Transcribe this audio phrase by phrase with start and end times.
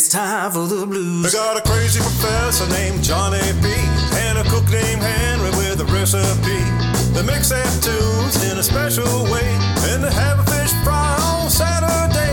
[0.00, 1.34] It's time for the They blues.
[1.34, 3.68] got a crazy professor named Johnny B
[4.24, 6.64] and a cook named Henry with a recipe.
[7.12, 9.44] They mix their tunes in a special way
[9.92, 12.32] and they have a fish fry on Saturday.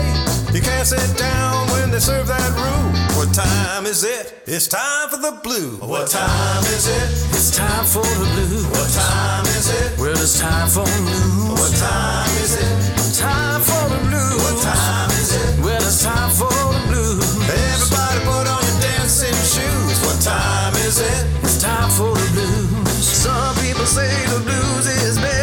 [0.56, 2.88] You can't sit down when they serve that roux.
[3.20, 4.32] What time is it?
[4.46, 5.76] It's time for the blue.
[5.84, 7.04] What time is it?
[7.36, 8.64] It's time for the blues.
[8.72, 9.98] What time is it?
[10.00, 11.60] Well, it's time for news.
[11.60, 13.20] What time is it?
[13.20, 14.40] Time for the blues.
[14.40, 15.60] What time is it?
[15.60, 16.57] Well, it's time for
[20.88, 21.26] is it?
[21.42, 23.04] It's time for the blues.
[23.04, 25.37] Some people say the blues is bad.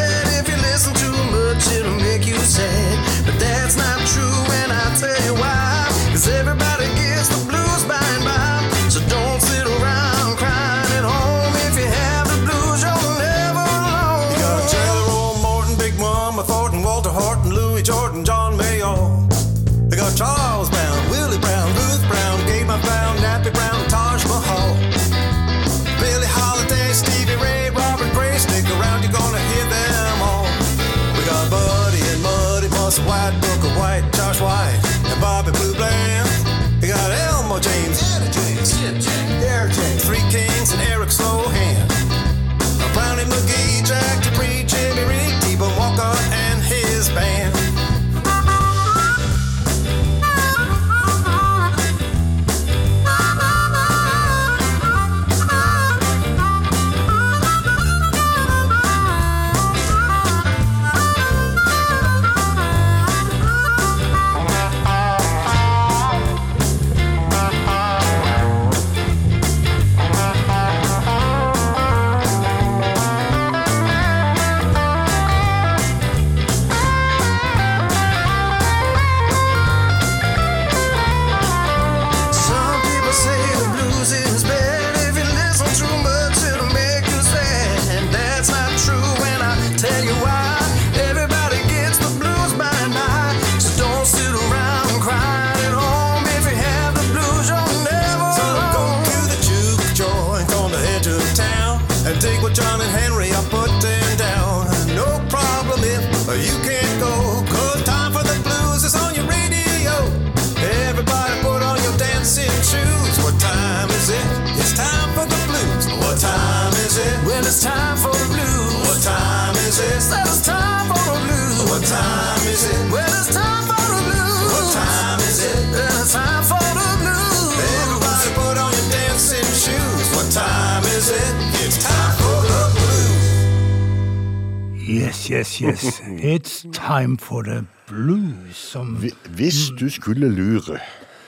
[135.31, 136.01] Yes, yes, yes.
[136.35, 138.55] It's time for the blues.
[138.55, 138.95] Som
[139.35, 140.79] Hvis du skulle lure,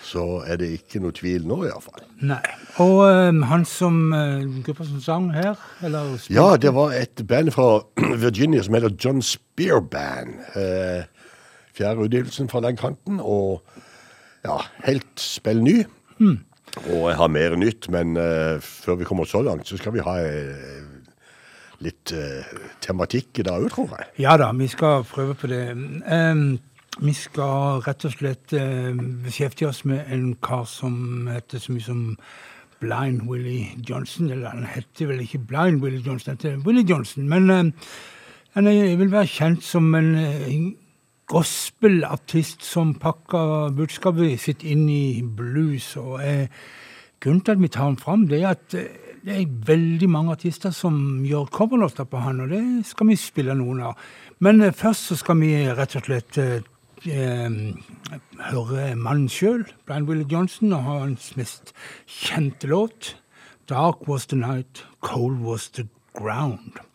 [0.03, 2.03] så er det ikke noe tvil nå, iallfall.
[2.21, 2.39] Nei.
[2.83, 7.23] Og um, han som uh, gruppa som sang her, eller spilte- Ja, det var et
[7.27, 7.81] band fra
[8.25, 10.37] Virginia som heter John Spear Band.
[10.55, 11.03] Uh,
[11.77, 13.61] fjerde utgivelsen fra den kanten, og
[14.45, 15.81] ja, helt spell ny.
[16.87, 20.01] Og jeg har mer nytt, men uh, før vi kommer så langt, så skal vi
[20.05, 20.86] ha eh,
[21.85, 22.47] litt eh,
[22.83, 24.09] tematikk i dag òg, tror jeg.
[24.23, 25.61] Ja da, vi skal prøve på det.
[25.73, 26.57] Um,
[26.97, 31.85] vi skal rett og slett uh, beskjeftige oss med en kar som heter så mye
[31.85, 32.01] som
[32.81, 34.31] Blind Willie Johnson.
[34.33, 37.29] Eller han heter vel ikke Blind Willie Johnson, han heter Willie Johnson.
[37.29, 37.91] Men uh,
[38.57, 40.51] han er, vil være kjent som en uh,
[41.27, 45.95] gospelartist som pakker budskapet sitt inn i blues.
[45.99, 46.47] og eh,
[47.19, 48.75] Grunnen til at vi tar ham fram, det er at
[49.27, 50.95] det er veldig mange artister som
[51.27, 53.99] gjør coverlåter på han, og det skal vi spille noen av.
[54.39, 56.63] Men eh, først så skal vi rett og slett eh,
[57.11, 57.57] eh,
[58.47, 61.75] høre mannen sjøl, Brian Willie Johnson, og hans mest
[62.07, 63.17] kjente låt,
[63.67, 66.86] 'Dark Was The Night, Cold Was The Ground'.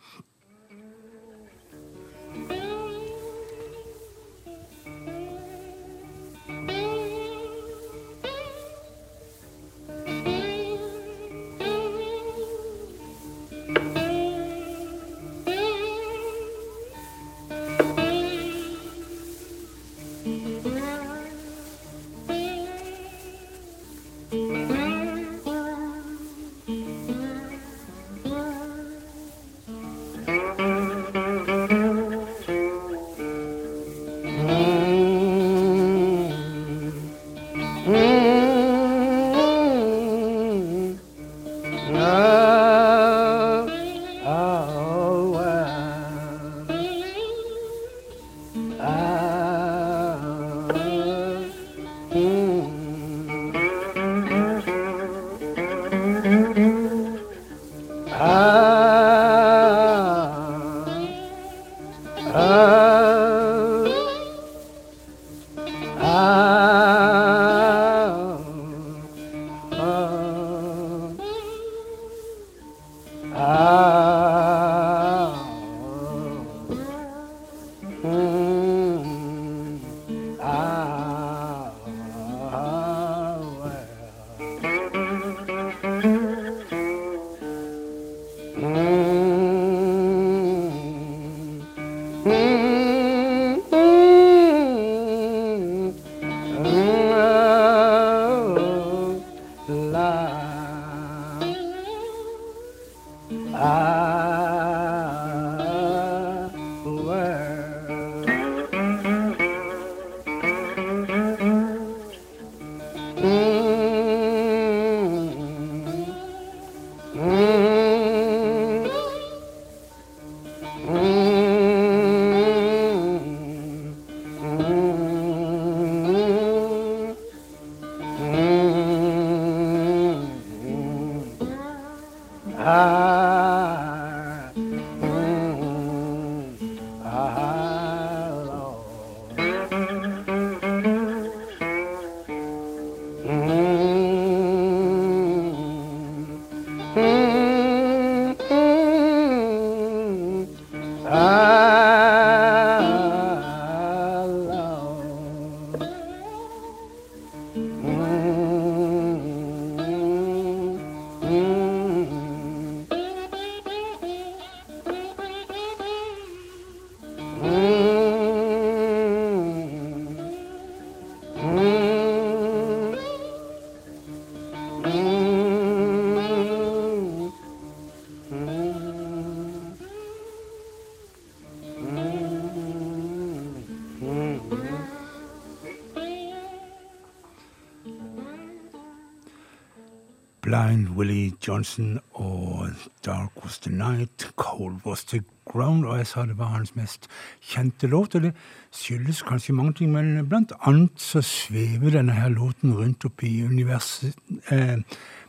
[190.53, 192.67] Blind Willie Johnson og
[193.05, 195.85] Dark Was The Night, Cold Was The Ground.
[195.85, 197.07] Og jeg sa det var hans mest
[197.41, 198.33] kjente låt, og det
[198.71, 203.41] skyldes kanskje mange ting, men blant annet så svever denne her låten rundt opp i
[203.41, 204.13] universet.
[204.51, 204.77] Eh,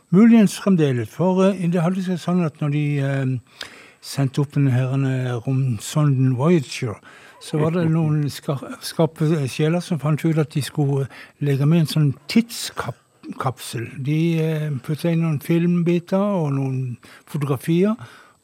[0.09, 3.63] muligens fremdeles, for eh, det hadde seg sånn at når de eh,
[4.05, 6.99] sendte opp denne her eh, romsonden Voyager,
[7.41, 11.07] så var det noen skar skarpe sjeler som fant ut at de skulle
[11.41, 13.01] legge med en sånn tidskapp
[13.39, 13.87] kapsel.
[14.05, 16.97] De eh, putta inn noen filmbiter og noen
[17.27, 17.95] fotografier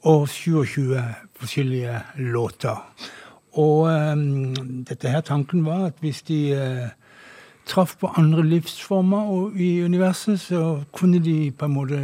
[0.08, 0.98] og 27
[1.40, 2.00] forskjellige
[2.34, 2.80] låter.
[3.60, 4.54] Og um,
[4.88, 6.88] dette her tanken var at hvis de uh,
[7.68, 12.00] traff på andre livsformer i universet, så kunne de på en måte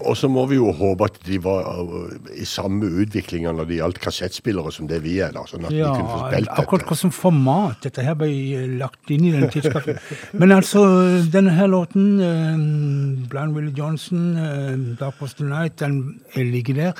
[0.00, 3.78] Og så må vi jo håpe at de var uh, i samme utviklinga når det
[3.80, 5.32] gjaldt kassettspillere som det vi er.
[5.34, 6.62] da, sånn at Ja, de kunne få spilt dette.
[6.62, 10.00] akkurat hva som format dette her ble eh, lagt inn i den tidskapen.
[10.40, 10.84] Men altså,
[11.32, 16.92] denne her låten, eh, Blind Willie Johnson, eh, Dark The Night, den ligger der.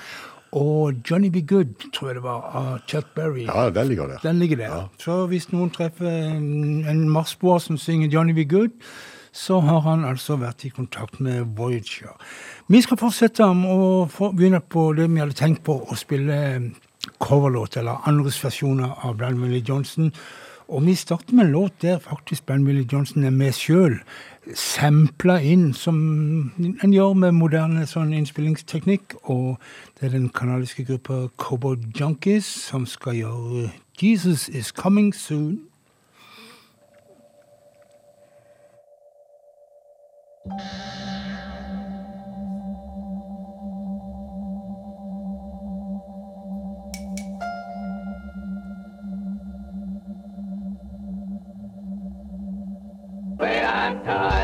[0.55, 3.43] Og Johnny Be Good, tror jeg det var, av Chuck Berry.
[3.49, 4.19] Ja, den ligger der.
[4.23, 4.89] Den ligger der.
[5.03, 8.71] Så hvis noen treffer en, en marsboer som synger Johnny Be Good,
[9.35, 12.15] så har han altså vært i kontakt med Voyager.
[12.71, 16.37] Vi skal fortsette å begynne på det vi hadde tenkt på, å spille
[17.19, 20.13] coverlåt, eller andres versjoner av Blind Willie Johnson.
[20.69, 23.99] Og vi starter med en låt der faktisk Blind Willie Johnson er med sjøl.
[24.55, 25.99] Sampla inn, som
[26.57, 29.19] en gjør med moderne sånn innspillingsteknikk.
[29.29, 29.59] Og
[29.99, 33.69] det er den kanadiske gruppa Cowboy Junkies som skal gjøre
[34.01, 35.65] Jesus Is Coming Soon.
[40.47, 40.57] When
[53.65, 54.44] I'm tired,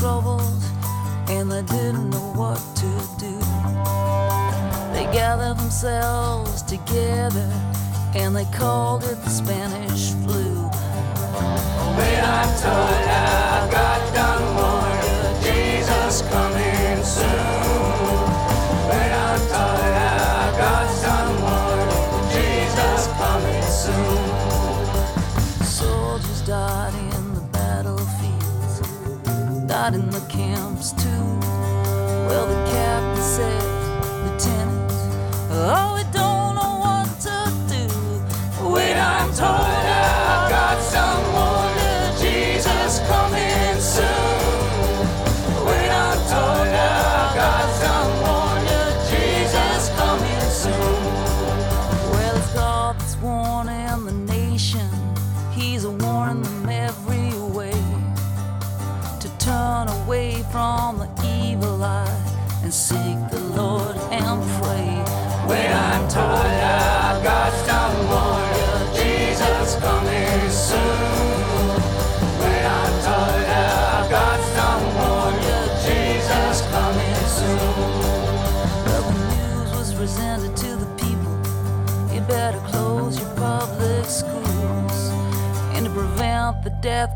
[0.00, 0.64] troubles
[1.28, 2.88] and they didn't know what to
[3.18, 3.36] do.
[4.94, 7.50] They gathered themselves together
[8.14, 10.70] and they called it the Spanish flu.
[11.98, 12.89] When I'm told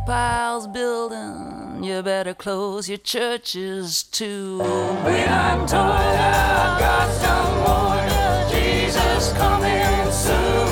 [0.06, 4.58] piles building, you better close your churches too.
[4.58, 10.68] When I'm told I got some warned, Jesus coming soon.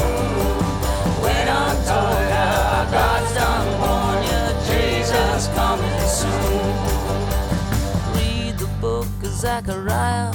[1.23, 4.27] When I'm told I got some warned,
[4.67, 6.75] Jesus coming soon.
[8.17, 10.33] Read the book of Zechariah.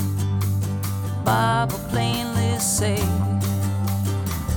[1.24, 2.98] Bible plainly say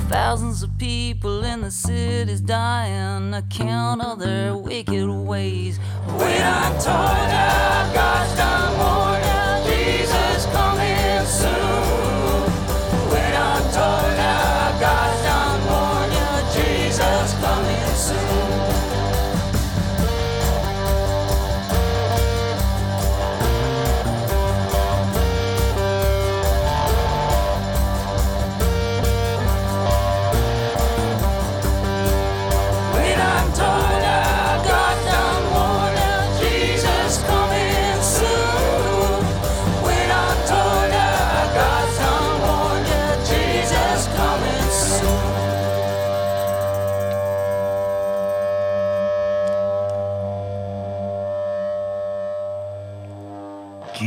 [0.09, 5.77] thousands of people in the cities dying account of their wicked ways.
[6.17, 12.51] When I'm told I got some warned, Jesus coming soon.
[13.13, 14.60] When I'm told I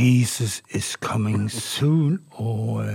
[0.04, 2.20] Jesus is coming soon.
[2.30, 2.86] Og uh,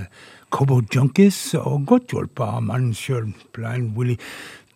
[0.49, 4.17] Cobo Junkies, og godt hjulpet av mannen sjøl, Blind Willie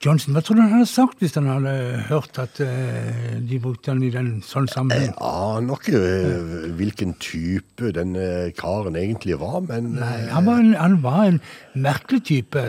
[0.04, 0.34] Johnson.
[0.36, 1.74] Hva tror du han hadde sagt hvis han hadde
[2.10, 5.13] hørt at uh, de brukte han i den sånn Jeg sammenheng?
[5.24, 8.25] aner ikke eh, hvilken type denne
[8.58, 11.40] karen egentlig var, men Nei, han var, en, han var en
[11.74, 12.66] merkelig type.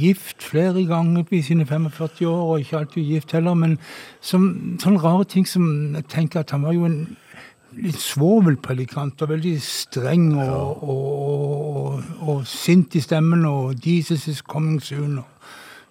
[0.00, 3.54] Gift flere ganger i sine 45 år, og ikke alltid gift heller.
[3.54, 3.78] Men
[4.20, 4.50] som,
[4.82, 7.00] sånne rare ting som jeg tenker at han var jo en
[7.82, 13.44] litt svovelpredikant og veldig streng og, og, og, og sint i stemmen.
[13.44, 15.18] Og 'Jesus is coming soon'.
[15.18, 15.36] og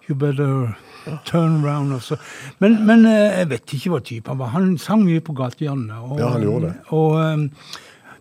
[0.08, 0.76] You better
[1.24, 1.92] turn around.
[1.92, 2.16] Og så.
[2.58, 4.52] Men, men eh, jeg vet ikke hva type han var.
[4.54, 5.94] Han sang mye på gatehjørnet.
[6.20, 6.76] Ja, han gjorde det.
[6.94, 7.72] Eh,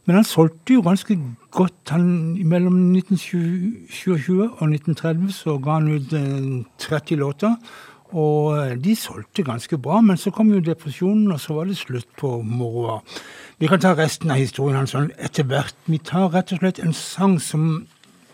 [0.05, 1.17] men han solgte jo ganske
[1.53, 1.93] godt.
[1.93, 2.07] Han,
[2.45, 7.53] mellom 1927 og 1930 så ga han ut eh, 30 låter.
[8.13, 11.77] Og eh, de solgte ganske bra, men så kom jo depresjonen, og så var det
[11.77, 12.99] slutt på moroa.
[13.57, 15.77] Vi kan ta resten av historien hans sånn etter hvert.
[15.89, 17.85] Vi tar rett og slett en sang som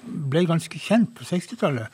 [0.04, 1.88] ble ganske kjent på 60-tallet.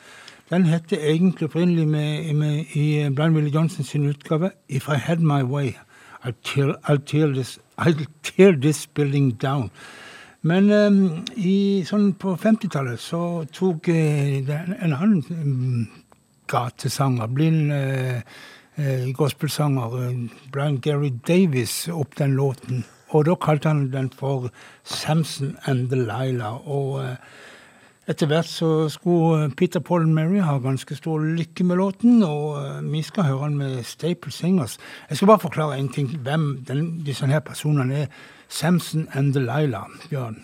[0.48, 5.20] Den heter egentlig opprinnelig med, med, i Blind Willie Johnson sin utgave If I Had
[5.20, 5.76] My Way,
[6.24, 9.70] I'll tear, I'll tear, this, I'll tear this building down.
[10.40, 10.98] Men um,
[11.36, 15.86] i, sånn på 50-tallet så tok uh, en annen mm,
[16.48, 18.22] gatesanger, blind eh,
[18.76, 22.84] eh, gospelsanger, eh, Brian Gary Davis, opp den låten.
[23.10, 24.50] Og da kalte han den for
[24.84, 26.66] Samson and Delilah.
[26.68, 27.16] Og eh,
[28.08, 32.58] etter hvert så skulle Peter Paul and Mary ha ganske stor lykke med låten, og
[32.60, 34.78] eh, vi skal høre den med Staple Singers.
[35.10, 38.06] Jeg skal bare forklare en ting, hvem den, disse her personene er.
[38.48, 40.40] Samson and Delilah, Bjørn.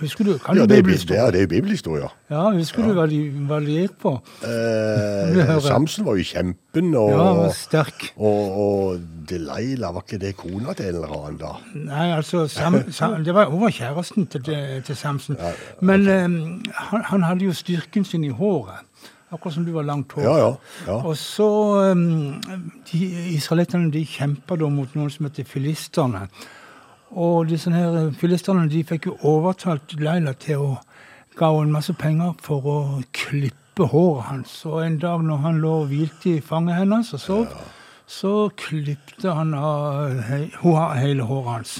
[0.00, 0.38] Husker du?
[0.42, 1.20] Kan Ja, det er, bibelhistorie?
[1.20, 2.14] det er, det er bibelhistorier.
[2.30, 4.12] Ja, husker du hva de, hva de gikk på?
[4.42, 5.60] Eh.
[5.62, 8.08] Samson var jo kjempen, og, Ja, var sterk.
[8.16, 11.52] og, og Delilah, var ikke det kona til en eller annen da?
[11.74, 14.42] Nei, altså, Sam, Sam, det var, Hun var kjæresten til,
[14.86, 15.38] til Samson.
[15.80, 16.40] Men um,
[16.74, 18.82] han, han hadde jo styrken sin i håret.
[19.34, 20.22] Akkurat som du var langt hår.
[20.22, 20.50] Ja, ja.
[20.86, 20.98] ja.
[21.06, 21.46] Og så
[21.90, 22.42] um,
[22.90, 22.98] de,
[23.34, 26.28] Israelittene de kjempa da mot noen som heter filisterne.
[27.14, 30.70] Og disse her filisterne de fikk jo overtalt Leila til å
[31.38, 32.78] ga henne masse penger for å
[33.14, 34.56] klippe håret hans.
[34.66, 37.54] Og en dag når han lå og hvilte i fanget hennes og sov,
[38.06, 40.42] så klippte han av he,
[40.98, 41.78] hele håret hans.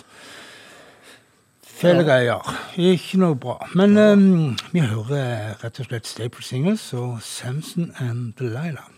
[1.75, 2.55] Fæle greier.
[2.79, 3.59] Ikke noe bra.
[3.75, 4.27] Men um,
[4.71, 8.94] vi hører rett og slett Staple Singles og Samson and Delilah.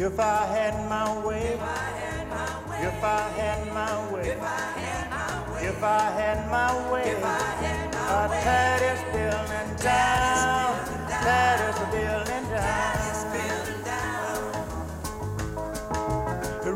[0.00, 1.66] If I had my way, if I
[1.98, 4.28] had my way, if I had my way,
[5.66, 13.07] if I had my way, I'd tear this building down, tear this building down.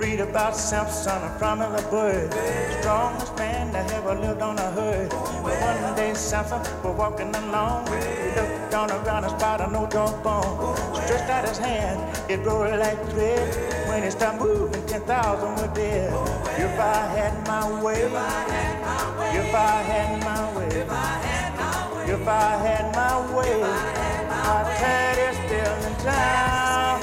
[0.03, 2.29] Read about Samson, a prominent bird,
[2.81, 5.09] strongest man that ever lived on a hood.
[5.11, 10.77] But one day Samson was walking along, he looked the ground and spotted no jawbone.
[11.05, 13.47] Stretched out his hand, it rolled like thread.
[13.89, 15.07] When it started moving, 10,000
[15.57, 16.13] were dead.
[16.59, 20.67] If I had my way, if I had my way,
[22.15, 23.63] if I had my way,
[24.53, 27.01] I'd tear this building down,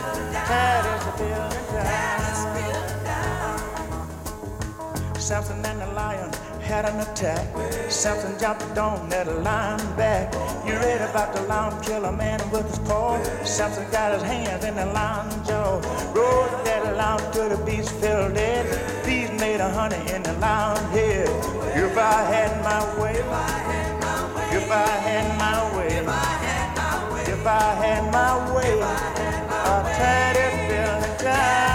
[5.29, 7.45] Samson and the lion had an attack.
[7.87, 10.33] Samson jumped on that lion back.
[10.65, 13.23] You read about the lion kill a man with his paw.
[13.43, 15.75] Samson got his hands in the lion's jaw.
[16.15, 18.65] Rode that lion till the beast fell dead.
[19.05, 21.29] Beast made a honey in the lion head.
[21.77, 27.21] If I had my way, if I had my way, if I had my way,
[27.33, 31.68] if I had my way, I'd tear this building down,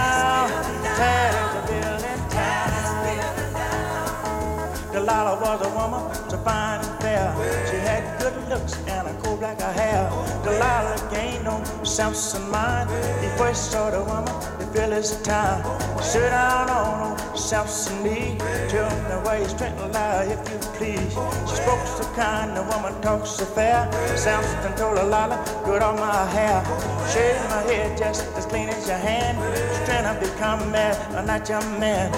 [5.15, 7.31] Delilah was a woman so fine and fair.
[7.71, 10.09] She had good looks and a cool black hair.
[10.43, 12.89] Delilah gained no Samson mind.
[13.23, 15.63] He first saw the woman, the time.
[16.03, 18.35] Sit down on old Samson knee.
[18.67, 21.13] Tell me where your strength lie, if you please.
[21.47, 23.89] She spoke so kind, the woman talked so fair.
[24.17, 26.59] Samson told Delilah, good on my hair.
[27.07, 29.37] Shave my head just as clean as your hand.
[29.55, 32.11] She's trying to become mad, I'm not your man.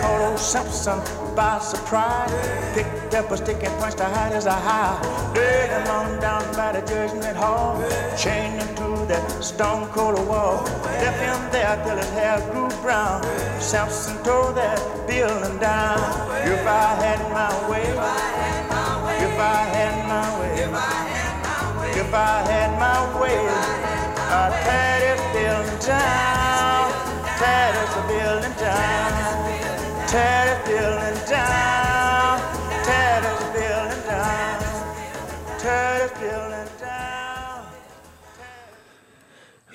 [0.00, 1.00] Called old Samson
[1.34, 2.30] by surprise.
[2.74, 4.98] Picked up a stick and punched her hard as a high.
[5.34, 7.80] Laid on down by the judgment hall.
[8.16, 10.62] Chained him to that stone cold wall.
[11.02, 13.22] Left him there till his hair grew brown.
[13.60, 15.98] Samson tore that building down.
[16.46, 17.98] If I had my way, if
[19.38, 20.54] I had my way,
[22.00, 23.38] if I had my way,
[24.38, 26.92] I'd tear this building down.
[27.38, 28.33] Tear this building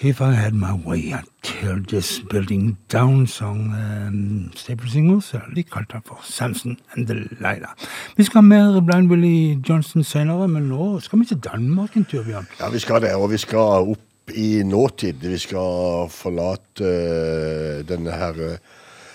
[0.01, 5.33] If I Had My Way, I'd tear this building down, sang um, Staple Singers.
[5.33, 7.75] eller De kalte for Samson and Delilah.
[8.15, 12.05] Vi skal ha mer Blind Willie Johnson senere, men nå skal vi til Danmark en
[12.05, 12.47] tur, Bjørn.
[12.59, 15.19] Ja, vi skal det, og vi skal opp i nåtid.
[15.19, 18.57] Vi skal forlate uh, denne her uh,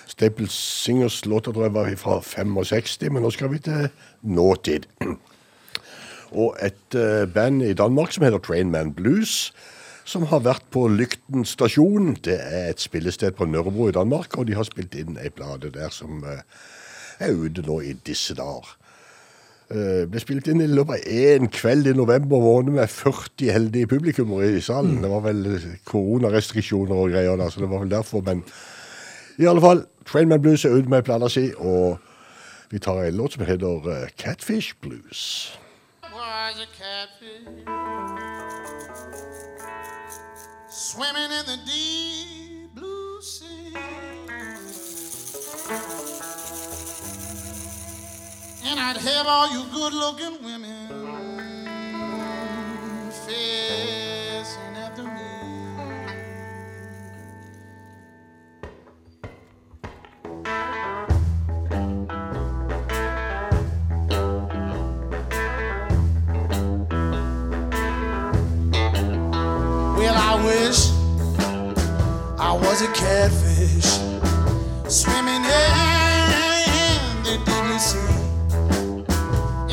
[0.07, 0.53] Staples
[0.85, 3.89] Singers-låta, tror jeg var fra 65, men nå skal vi til
[4.21, 4.85] nåtid.
[6.45, 9.49] Og et uh, band i Danmark som heter Trainman Blues,
[10.05, 12.13] som har vært på Lykten stasjon.
[12.23, 15.73] Det er et spillested på Nørrebro i Danmark, og de har spilt inn ei plate
[15.73, 16.43] der som eh,
[17.19, 18.75] er ute nå i disse dager.
[19.65, 23.89] Uh, ble spilt inn i løpet av én kveld i november måned med 40 heldige
[23.95, 24.99] publikummere i salen.
[25.01, 25.41] Det var vel
[25.89, 28.21] koronarestriksjoner og greier da, så det var vel derfor.
[28.27, 28.43] Men
[29.41, 31.97] i alle fall, Trainman Blues er ute med plata si, og
[32.69, 35.57] vi tar en låt som heter eh, Catfish Blues.
[36.15, 38.34] was a catfish
[40.75, 43.73] swimming in the deep blue sea.
[48.65, 50.89] And I'd have all you good looking women
[53.25, 55.45] facing after me.
[70.45, 70.91] Wish
[72.37, 73.89] I was a catfish.
[74.87, 78.13] Swimming in the deep sea,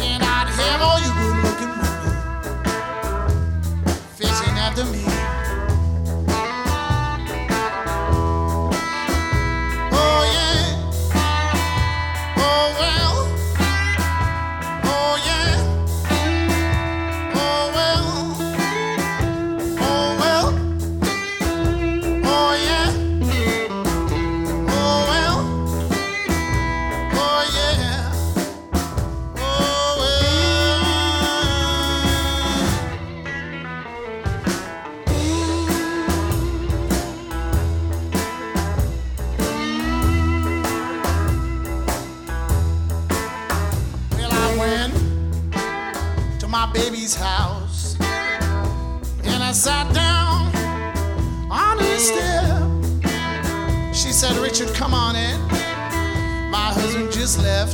[0.00, 2.14] and I'd have all you good-looking women.
[4.16, 5.01] Fishing after me.
[57.22, 57.71] is left.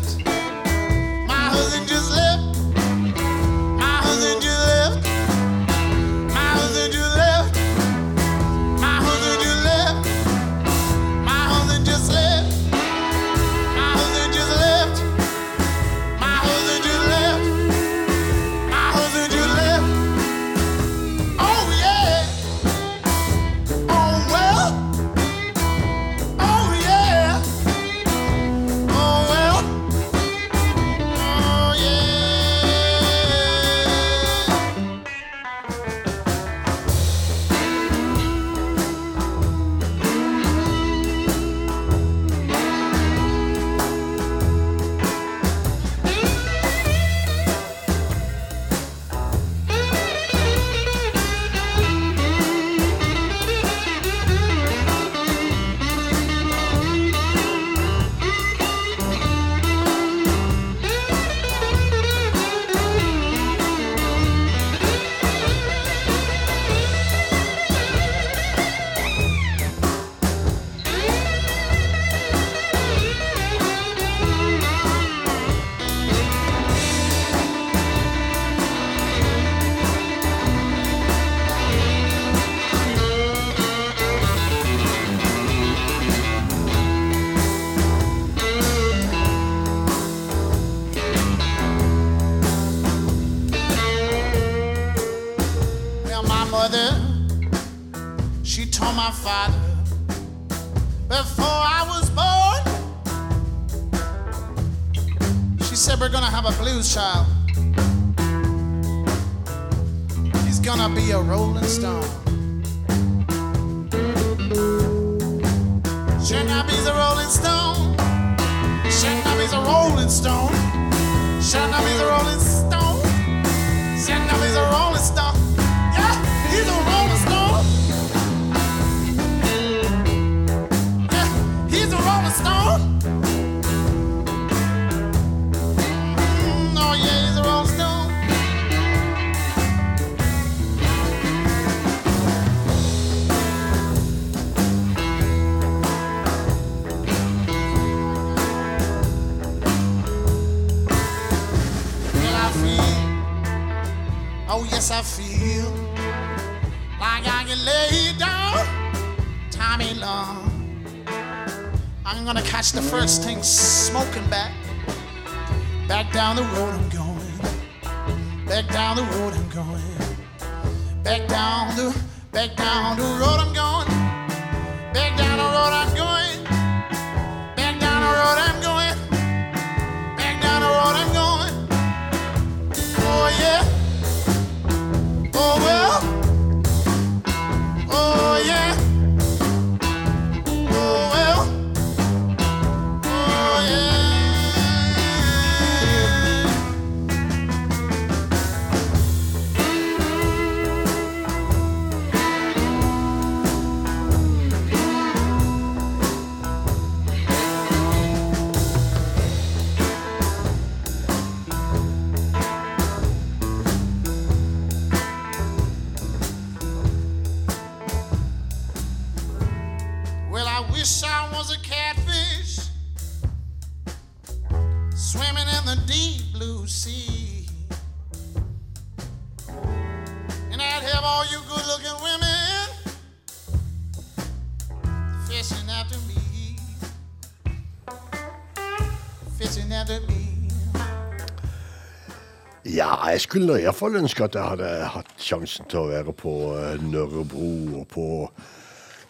[243.19, 246.83] Jeg skulle nå iallfall ønske at jeg hadde hatt sjansen til å være på eh,
[246.87, 248.05] Nørrebro og på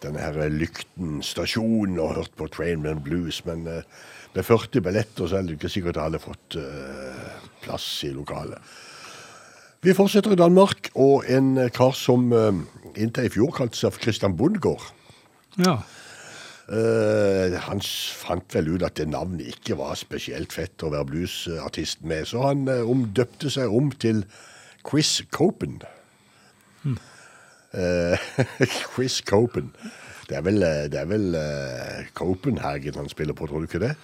[0.00, 3.84] denne her Lykten stasjon og hørt på Trainman Blues, men eh,
[4.32, 7.34] med 40 billetter så er det ikke sikkert jeg hadde fått eh,
[7.66, 8.72] plass i lokalet.
[9.84, 12.32] Vi fortsetter i Danmark, og en kar som
[12.96, 14.88] inntil i fjor kalte seg for Christian Bondegård.
[15.60, 15.76] Ja.
[16.68, 22.02] Eh, han fant vel ut at det navnet ikke var spesielt fett å være bluesartist
[22.04, 24.20] med, så han uh, omdøpte seg om til
[24.84, 25.78] Chris Copen.
[26.84, 26.98] Mm.
[27.72, 28.28] Uh,
[28.92, 29.72] Chris Copen.
[30.28, 30.60] Det er vel,
[30.92, 31.32] det er vel
[32.12, 33.94] Copenhagen han spiller på, tror du ikke det?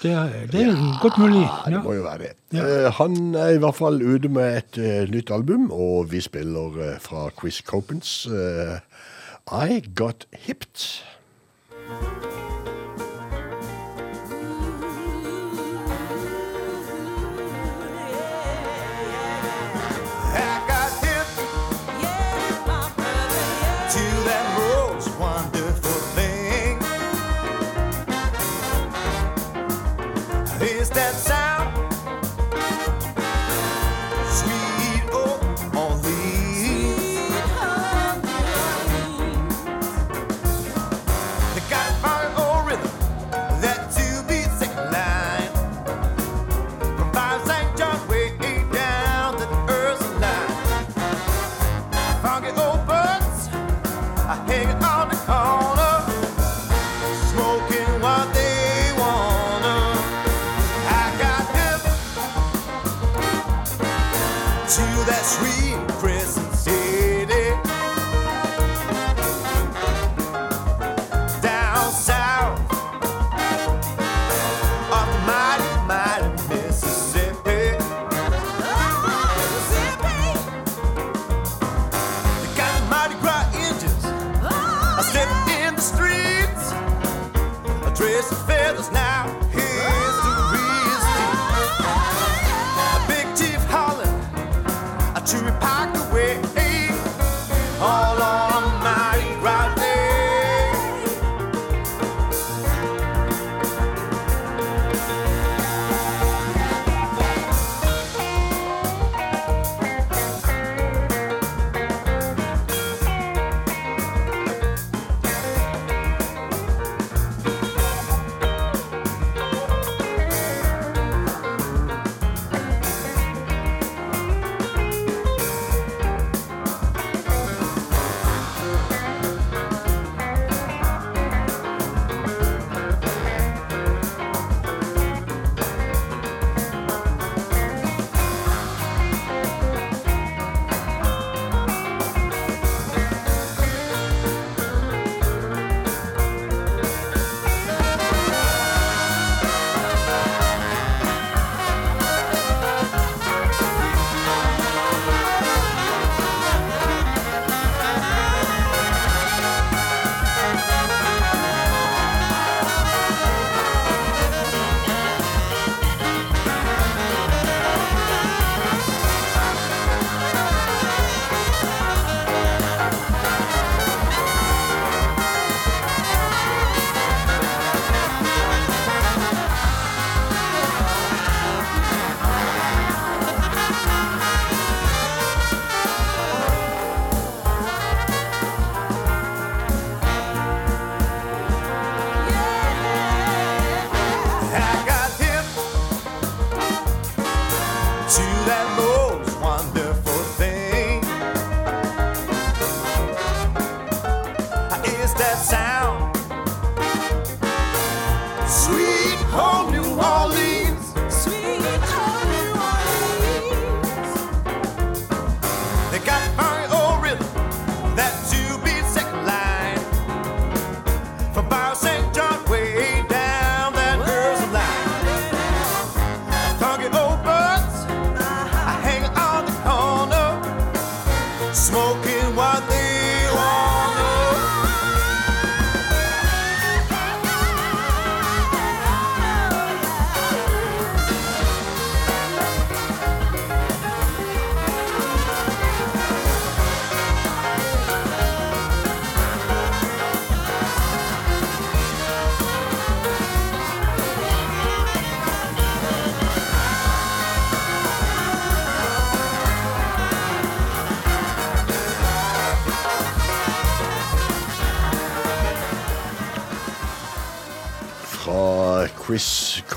[0.00, 1.42] Det er, det er ja, godt mulig.
[1.44, 1.74] Ja.
[1.74, 2.30] Det må jo være det.
[2.56, 2.88] Ja.
[3.02, 4.78] han er i hvert fall ute med et
[5.12, 11.04] nytt album, og vi spiller fra Chris Copens I Got Hipped.
[11.90, 12.30] oh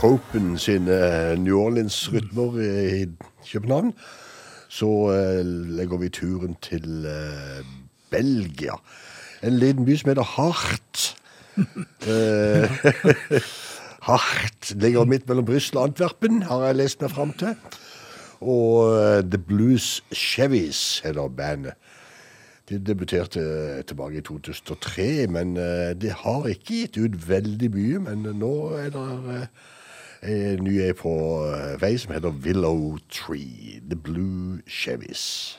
[0.07, 3.07] Propen sine eh, New Orleans-rytmer i
[3.51, 3.93] København,
[4.69, 7.59] så eh, legger vi turen til eh,
[8.11, 8.77] Belgia.
[9.43, 11.17] En liten by som heter Hart.
[14.09, 17.59] Hart ligger midt mellom Brussel og Antwerpen, har jeg lest meg fram til.
[18.39, 21.75] Og The Blues Chevys heter bandet.
[22.69, 23.43] De debuterte
[23.83, 25.55] tilbake i 2003, men
[25.99, 28.05] de har ikke gitt ut veldig mye.
[28.07, 28.53] Men nå
[28.85, 29.49] er det
[30.23, 31.11] en ny er på
[31.45, 33.77] eh, vei som heter Willow Tree.
[33.89, 35.57] The Blue Chevys.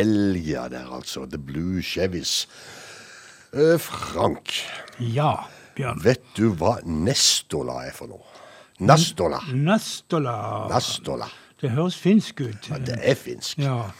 [0.00, 1.26] Belgia der altså.
[1.30, 2.46] The Blue Chevys.
[3.52, 4.52] Eh, Frank,
[5.00, 5.32] Ja,
[5.76, 6.00] Bjørn.
[6.04, 8.26] vet du hva Nestola er for noe?
[8.80, 9.40] Nastola.
[9.52, 10.34] Nastola.
[10.70, 11.26] Nastola.
[11.60, 12.70] Det høres finsk ut.
[12.70, 13.58] Ja, det er finsk.
[13.60, 13.90] Ja.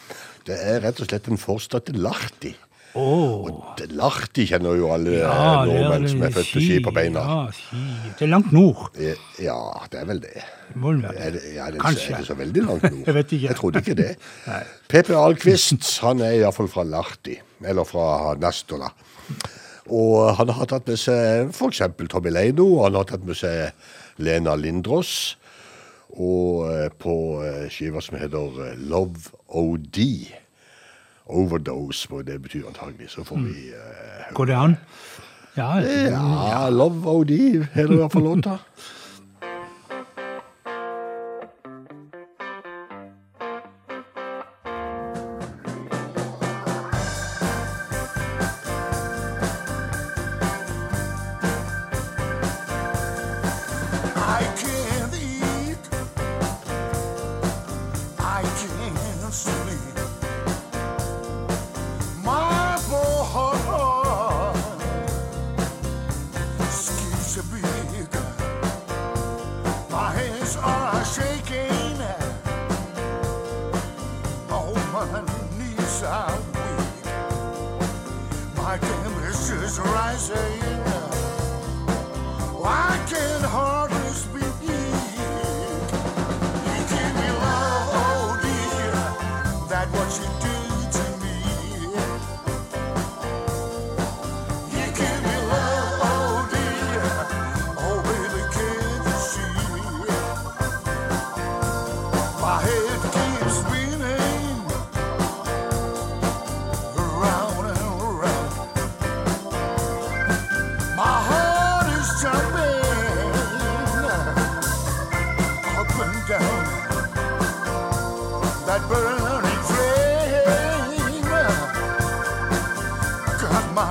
[0.47, 2.55] Det er rett og slett en forstad til Lahti.
[2.95, 3.75] Åh.
[3.77, 7.21] Det- Larti kjenner jo alle Ja, nordmenn som er født med ski på beina.
[7.23, 7.51] Ja.
[8.17, 8.89] Det er langt nord.
[9.39, 9.55] Ja,
[9.91, 10.43] det er vel det.
[10.75, 12.11] Må vel være Er det, ja, det, Kanskje.
[12.13, 13.03] er det så veldig langt nord?
[13.07, 13.47] Jeg vet ikke.
[13.47, 14.11] Jeg trodde ikke det.
[14.91, 18.91] PP Alquist han er iallfall fra Larti, eller fra Nastola.
[19.91, 21.81] Og han har tatt med seg f.eks.
[22.09, 23.71] Tommy Leino, og han har tatt med seg
[24.19, 25.37] Lena Lindros.
[26.11, 27.13] Og eh, på
[27.43, 29.97] eh, skiva som heter eh, Love OD.
[31.25, 33.09] Overdose, og det betyr antagelig.
[33.09, 33.45] Så får mm.
[33.45, 34.75] vi eh, uh, Går det an?
[35.57, 36.69] Ja, ja, ja.
[36.69, 38.57] Love OD heter det iallfall låta.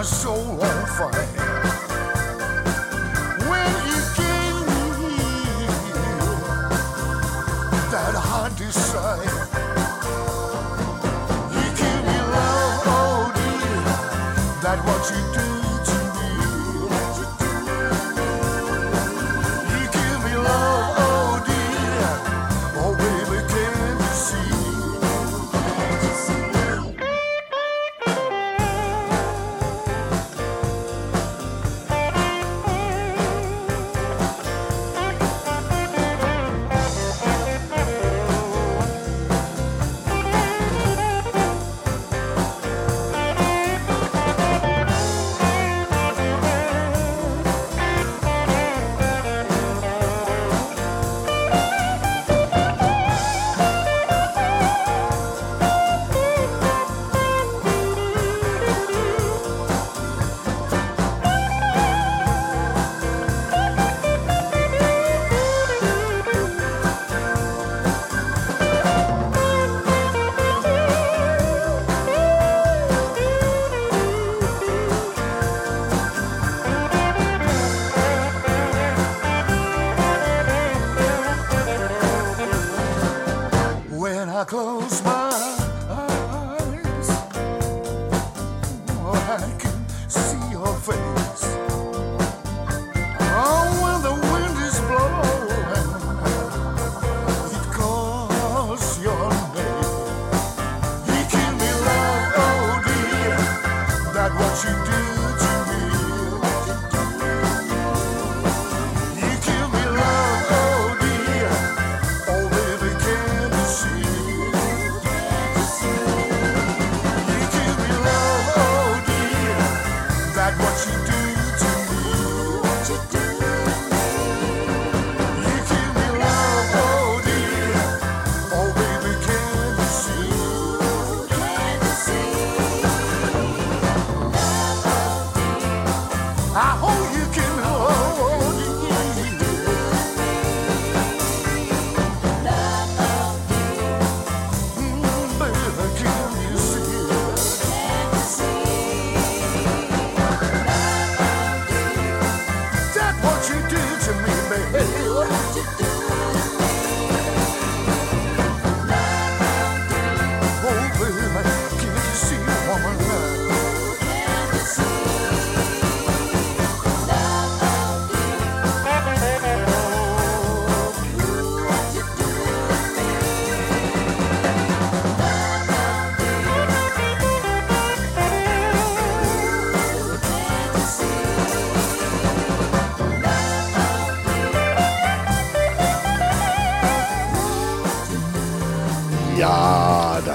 [0.00, 1.26] my soul on fire.
[3.50, 5.12] When you gave me
[7.92, 9.40] that hot desire.
[11.54, 13.80] You give me love, oh dear,
[14.62, 15.49] that what you do.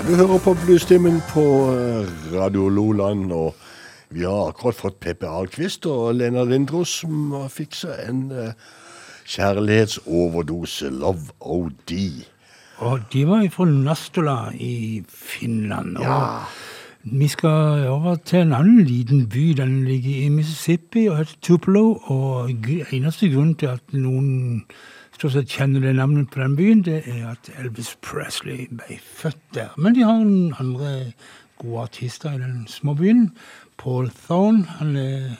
[0.06, 1.42] Du hører på Bluestimen på
[1.74, 3.56] eh, Radio Loland, og
[4.14, 8.52] vi har akkurat fått Peppe Ahlquist og Lena Lindros som har fiksa en eh,
[9.26, 11.96] kjærlighetsoverdose, Love OD.
[12.86, 15.98] Og de var jo fra Nastola i Finland.
[15.98, 16.06] og...
[16.06, 16.22] Ja.
[17.06, 19.52] Vi skal over til en annen liten by.
[19.58, 22.00] Den ligger i Mississippi og heter Tupelo.
[22.10, 22.50] Og
[22.92, 24.64] eneste grunn til at noen
[25.16, 29.42] stort sett kjenner det navnet på den byen, det er at Elvis Presley ble født
[29.56, 29.72] der.
[29.78, 31.14] Men de har en andre
[31.62, 33.30] gode artister i den små byen.
[33.78, 34.66] Paul Thorne.
[34.80, 35.36] Han er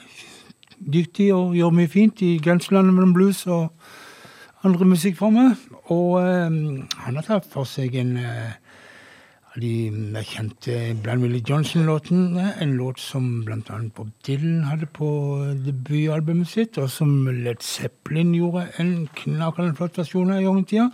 [0.80, 3.72] dyktig og gjør mye fint i grenselandet mellom blues og
[4.64, 5.54] andre musikkformer.
[5.92, 6.56] Og eh,
[7.04, 8.56] han har tatt for seg en eh,
[9.60, 12.54] de mer kjente Blind Willie Johnson-låtene.
[12.60, 13.78] En låt som bl.a.
[13.96, 15.08] Bob Dylan hadde på
[15.64, 20.68] debutalbumet sitt, og som Led Zeppelin gjorde en knakende flott versjon av i gang i
[20.70, 20.90] tida.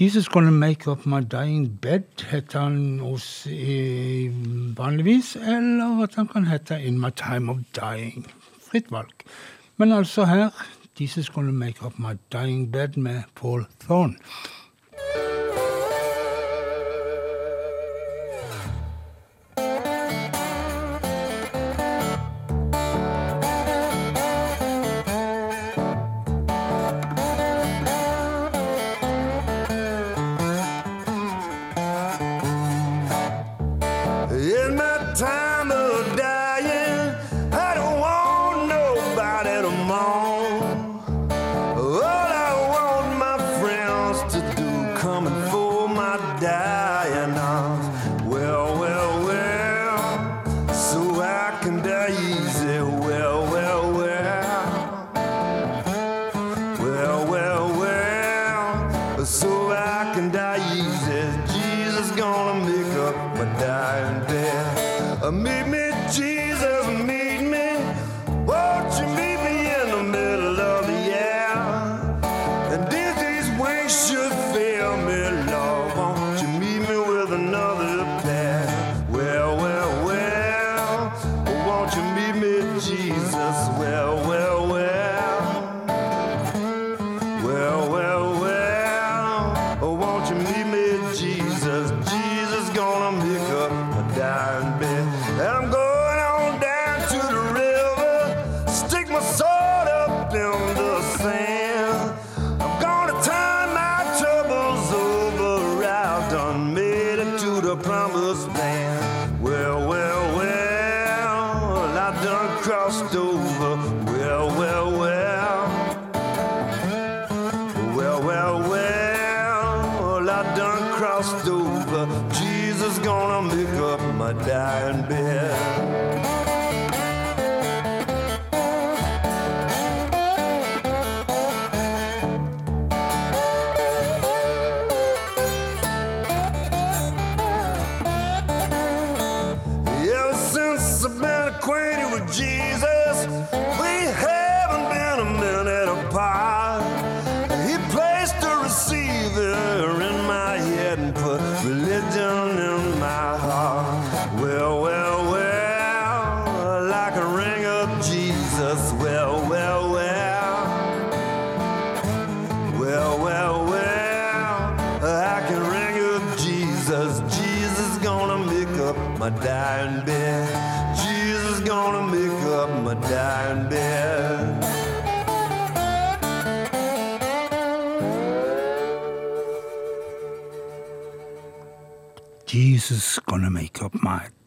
[0.00, 4.28] Jesus Gonna Make Up My Dying Bed heter han hos i,
[4.76, 8.26] vanligvis, eller at han kan hete In My Time of Dying.
[8.70, 9.24] Fritt valg.
[9.76, 10.50] Men altså her
[11.00, 14.16] Jesus Gonna Make Up My Dying Bed med Paul Thorne.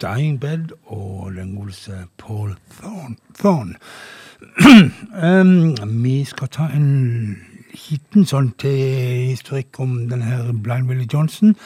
[0.01, 2.55] Dying Bed og den godeste Paul
[3.39, 3.75] Thorne.
[5.23, 7.35] Um, vi skal ta en
[7.73, 8.77] liten sånn til
[9.33, 11.57] historikk om denne her Blind Willie Johnson.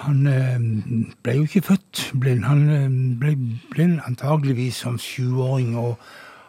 [0.00, 2.46] Han um, ble jo ikke født blind.
[2.48, 3.34] Han um, ble
[3.74, 5.76] blind antageligvis som sjuåring.
[5.76, 5.98] og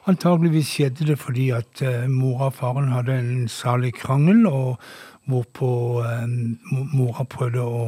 [0.08, 4.80] Antageligvis skjedde det fordi at uh, mora og faren hadde en salig krangel, og
[5.30, 6.26] hvorpå eh,
[6.94, 7.84] mora prøvde å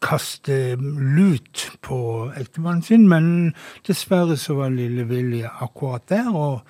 [0.00, 0.76] kaste
[1.16, 3.52] lut på ektemannen sin, men
[3.86, 6.60] dessverre så var lille Willy akkurat der, og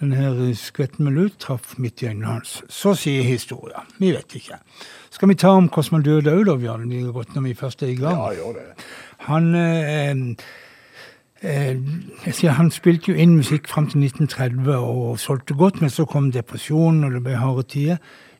[0.00, 2.62] den her skvetten med lut traff midt i øynene hans.
[2.68, 3.86] Så sier historia.
[3.98, 4.58] Vi vet ikke.
[5.10, 6.90] Skal vi ta om hvordan man døde òg, da, Bjørn?
[6.90, 8.16] Det er godt når vi først er i gang.
[8.16, 8.84] Ja, gjør det.
[9.24, 10.10] Han eh,
[11.40, 11.76] eh,
[12.26, 16.04] jeg sier, han spilte jo inn musikk fram til 1930 og solgte godt, men så
[16.04, 17.96] kom depresjonen og det ble harde tider.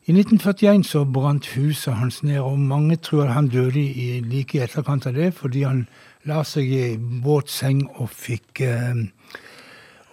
[0.07, 4.61] I 1941 så brant huset hans ned, og mange tror han døde i like i
[4.63, 5.81] etterkant av det, fordi han
[6.23, 6.85] la seg i
[7.25, 9.01] våt seng og fikk, eh,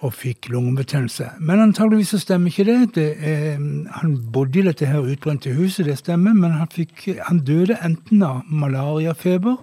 [0.03, 1.29] og fikk lungebetennelse.
[1.39, 2.95] Men antageligvis så stemmer ikke det.
[2.99, 3.55] det eh,
[4.01, 8.23] han bodde i dette her utbrente huset, det stemmer, men han, fikk, han døde enten
[8.27, 9.63] av malariafeber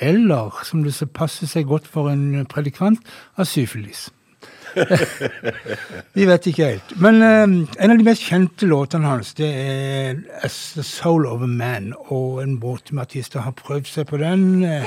[0.00, 3.04] eller, som det passer seg godt for en predikant,
[3.36, 4.08] av syfilis.
[6.16, 6.92] Vi vet ikke helt.
[7.02, 7.44] Men uh,
[7.78, 11.92] en av de mest kjente låtene hans det er As the Soul of a Man.
[12.08, 14.64] Og en båt med artister har prøvd seg på den.
[14.66, 14.86] Eh,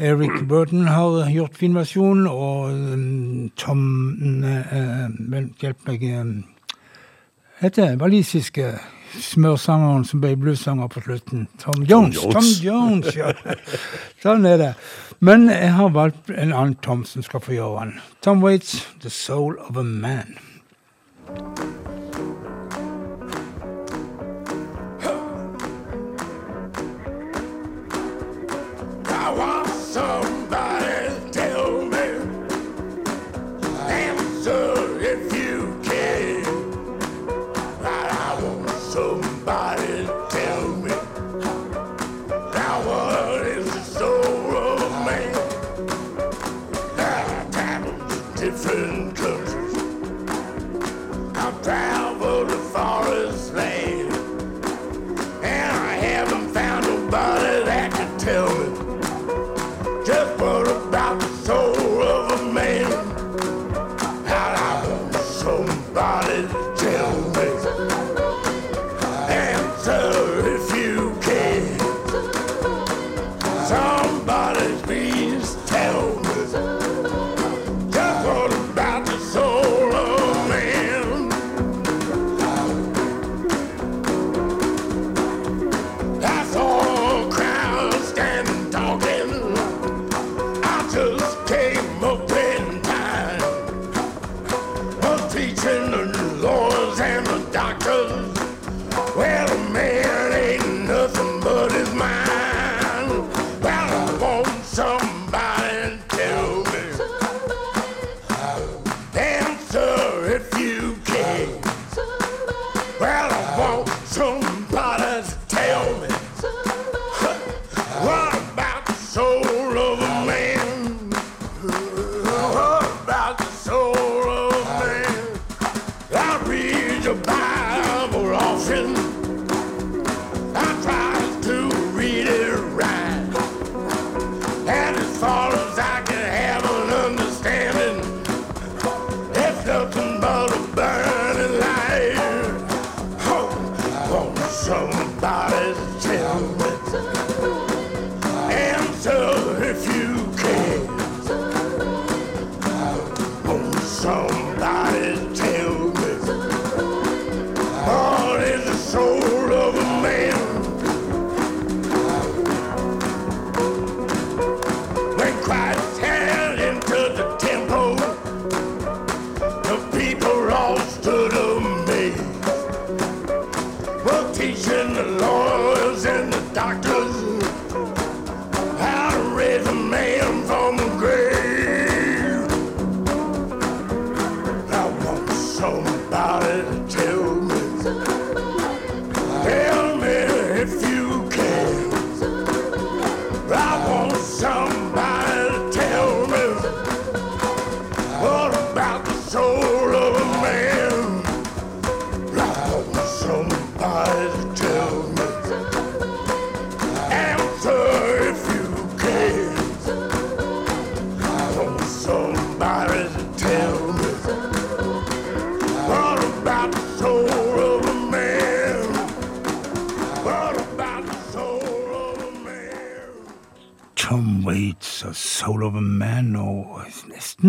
[0.00, 3.82] Eric Burton har gjort fin versjon, og um, Tom
[4.44, 6.04] uh, hjelp meg.
[6.04, 6.24] eh,
[7.60, 8.72] heter walisiske
[9.20, 11.46] smørsangeren som ble bluessanger på slutten.
[11.58, 12.16] Tom Jones.
[12.16, 12.34] Jones.
[12.34, 13.32] Tom Jones, ja.
[14.22, 14.72] Sånn er det.
[15.22, 17.98] Men jeg har valgt en annen Tom som skal få gjøre den.
[18.24, 20.38] Tom Waits, 'The Soul of a Man'.
[29.04, 30.69] I want somebody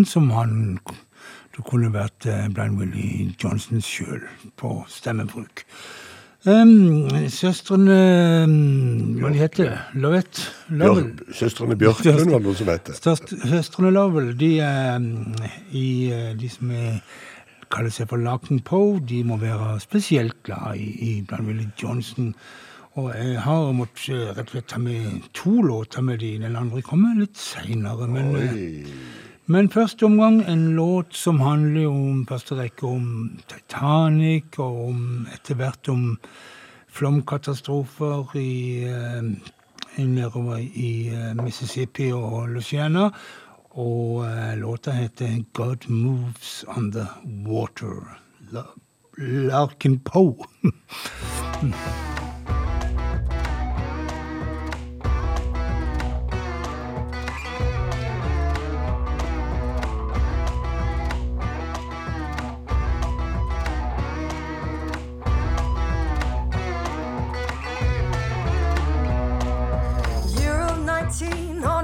[0.01, 0.79] nesten som han
[1.51, 4.21] Det kunne vært eh, Blind Willie Johnson sjøl
[4.57, 5.65] på stemmebruk.
[6.45, 9.99] Um, søstrene um, Hva de heter de?
[9.99, 10.39] Lovett?
[10.69, 11.11] Lovell?
[11.11, 12.87] Bjør, søstrene Bjørklund var det noen som het.
[12.87, 13.51] det.
[13.51, 15.35] søstrene Lovell, de, er, um,
[15.75, 17.03] i, eh, de som er,
[17.69, 22.31] kaller seg for Larkin Poe, de må være spesielt glad i, i Blind Willie Johnson.
[22.99, 26.33] Og jeg har måttet eh, rett og slett ta med to låter med de.
[26.41, 28.07] Den andre kommer litt seinere.
[28.11, 29.21] Men, eh,
[29.51, 33.07] men første omgang en låt som handler om første rekke om
[33.51, 35.01] Titanic, og om,
[35.33, 36.05] etter hvert om
[36.91, 39.27] flomkatastrofer i, eh,
[40.07, 43.09] nedover i eh, Mississippi og Louisiana.
[43.71, 47.07] Og eh, låta heter 'God Moves On The
[47.47, 48.19] Water'.
[48.51, 48.63] La
[49.17, 50.35] Larkin Poe.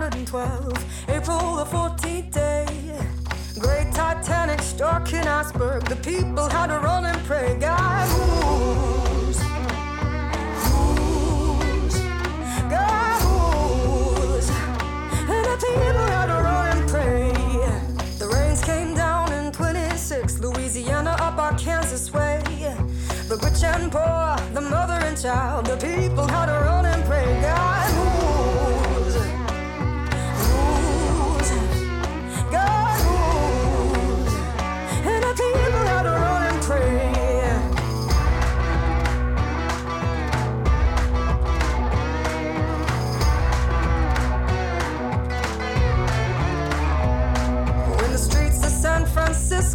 [0.10, 2.66] 1912, April the 14th day.
[3.60, 5.84] Great Titanic struck in iceberg.
[5.84, 7.58] The people had to run and pray.
[7.60, 9.38] God rules.
[10.72, 11.97] Rules.
[12.70, 14.49] God rules.
[15.28, 17.34] And the people had to run and pray.
[18.18, 22.41] The rains came down in 26, Louisiana up Arkansas way.
[23.28, 27.41] The rich and poor, the mother and child, the people had to run and pray.
[27.41, 27.77] God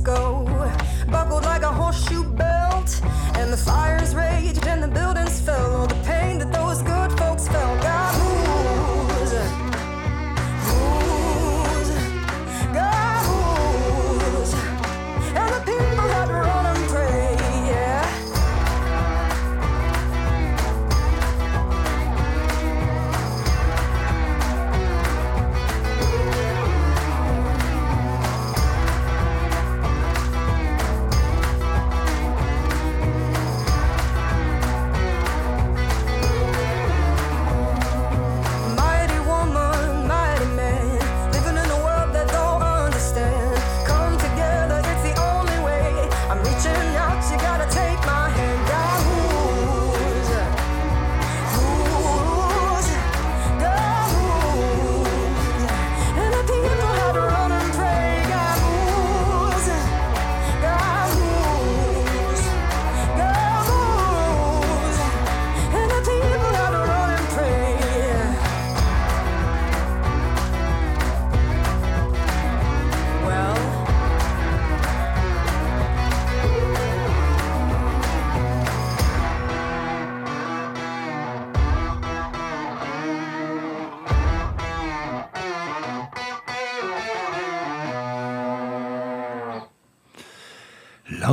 [0.04, 3.00] Buckled like a horseshoe belt,
[3.36, 4.31] and the fires raged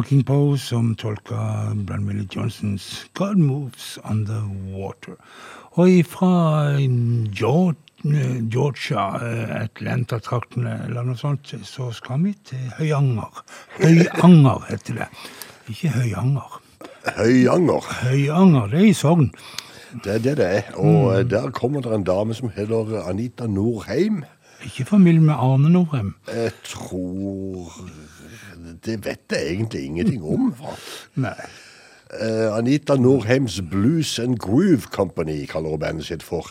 [0.10, 4.42] Larking Poe som tolka Brian Willie Johnsons 'God Moves Under
[4.74, 5.20] Water'.
[5.78, 6.80] Og ifra
[7.30, 13.44] Georgia, Georgia eh, Atlanta-traktene eller noe sånt, så skal vi til Høyanger.
[13.78, 15.10] Høyanger heter det.
[15.70, 16.58] Ikke Høyanger.
[17.20, 17.94] Høyanger.
[18.02, 19.30] Høyanger, det er i Sogn.
[19.94, 20.74] Det er det det er.
[20.74, 21.30] Og mm.
[21.30, 24.24] der kommer det en dame som heter Anita Norheim.
[24.66, 26.16] Ikke familie med Arne Norheim.
[26.34, 27.78] Jeg tror
[28.86, 30.54] Det vet jeg egentlig ingenting om.
[31.16, 31.38] Nei.
[32.10, 36.50] Uh, Anita Norheims Blues and Groove Company kaller hun bandet sitt for.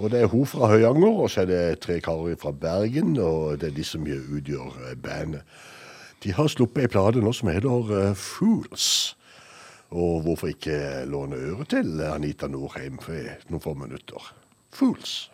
[0.00, 3.60] Og det er hun fra Høyanger, og så er det tre karer fra Bergen, og
[3.60, 5.42] det er de som utgjør eh, bandet.
[6.24, 9.16] De har sluppet ei plate nå som heter uh, Fools.
[9.90, 13.16] Og hvorfor ikke låne øret til Anita Norheim for
[13.50, 14.32] noen få minutter?
[14.72, 15.30] Fools.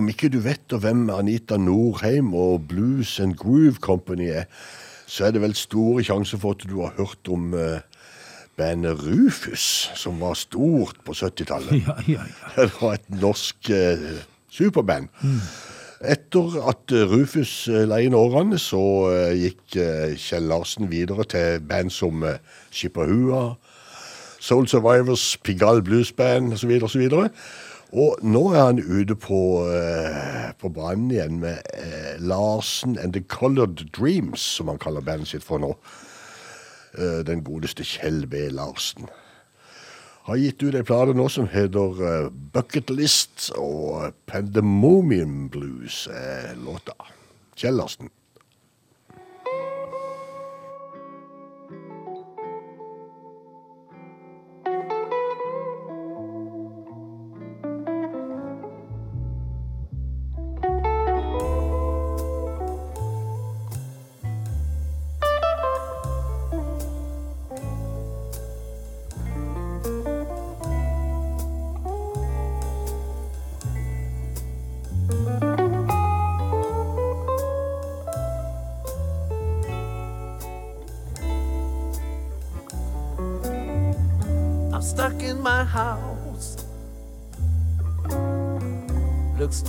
[0.00, 4.46] Om ikke du vet hvem Anita Norheim og Blues and Groove Company er,
[5.10, 7.82] så er det vel store sjanser for at du har hørt om uh,
[8.56, 11.82] bandet Rufus, som var stort på 70-tallet.
[11.86, 12.54] Ja, ja, ja.
[12.56, 15.10] Det var et norsk uh, superband.
[16.00, 18.80] Etter at eh, Rufus la inn årene, så
[19.36, 19.74] gikk
[20.16, 22.38] Kjell Larsen videre til band som eh,
[22.72, 23.50] Shippahua,
[24.40, 26.72] Soul Survivors, Pigalle Blues Band osv.
[26.82, 27.04] osv.
[27.90, 33.22] Og nå er han ute på, uh, på banen igjen med uh, Larsen and The
[33.26, 35.72] Colored Dreams, som han kaller bandet sitt for nå.
[36.94, 38.46] Uh, den godeste Kjell B.
[38.54, 39.10] Larsen.
[40.28, 46.04] Har gitt ut ei plate nå som heter Bucket List, og Pandemomium Blues
[46.62, 46.94] låta.
[47.58, 48.12] Kjell Larsen.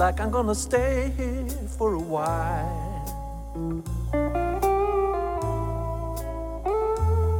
[0.01, 1.45] Like I'm gonna stay here
[1.77, 3.05] for a while.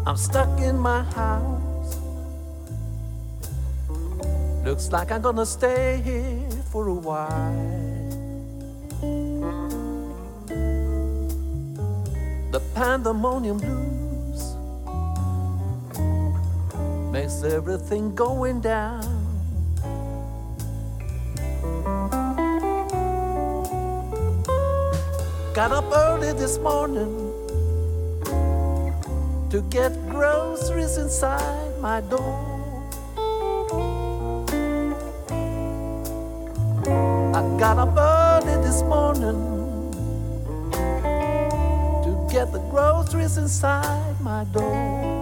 [0.06, 1.98] I'm stuck in my house.
[4.64, 8.10] Looks like I'm gonna stay here for a while.
[12.52, 14.42] The pandemonium blues
[17.12, 19.21] makes everything going down.
[25.54, 27.34] Got up early this morning
[29.50, 32.40] to get groceries inside my door.
[37.36, 39.92] I got up early this morning
[40.72, 45.21] to get the groceries inside my door.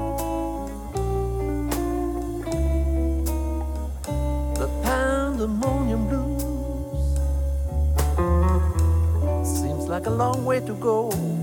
[10.70, 11.39] To go.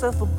[0.00, 0.29] So.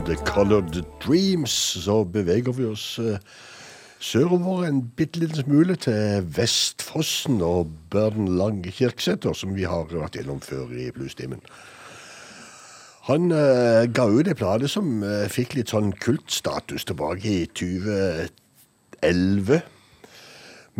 [0.00, 1.52] And The Colored Dreams
[1.84, 3.18] så beveger vi oss eh,
[4.00, 10.16] sørover en bitte liten smule til Vestfossen og Børn Lang Kirksæter, som vi har vært
[10.16, 11.40] gjennom før i Bluestimen.
[13.10, 19.60] Han eh, ga ut ei plate som eh, fikk litt sånn kultstatus tilbake i 2011.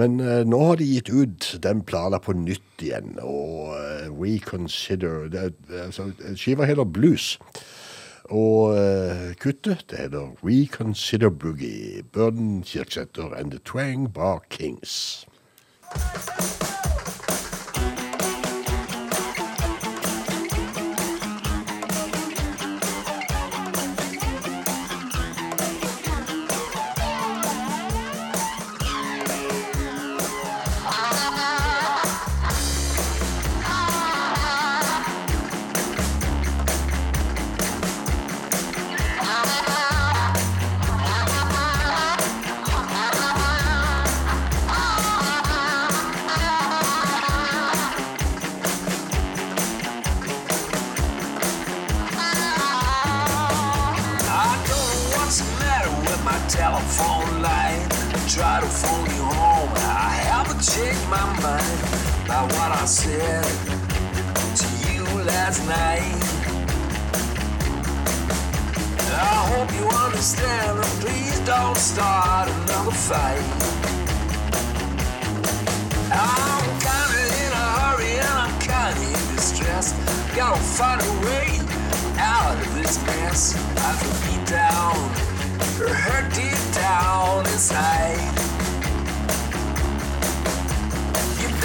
[0.01, 5.29] Men eh, nå har de gitt ut den plata på nytt igjen, og eh, Reconsider
[5.35, 6.09] det, er- altså,
[6.41, 7.35] Skiva heter Blues.
[8.31, 12.03] Og uh, kuttet det heter Reconsider Boogie.
[12.13, 15.27] Burden Kirksæter and The Twang Bar Kings.
[61.11, 61.81] My mind
[62.29, 63.43] by what I said
[64.61, 66.15] to you last night.
[69.13, 73.43] I hope you understand and please don't start another fight.
[76.15, 79.95] I'm kinda in a hurry and I'm kinda in distress.
[80.37, 81.59] Gotta find a way
[82.19, 83.57] out of this mess.
[83.79, 84.95] I feel beat down,
[86.05, 88.50] hurt deep down inside.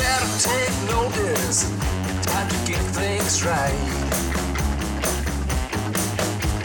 [0.05, 1.59] Better take notice,
[2.29, 3.81] time to get things right.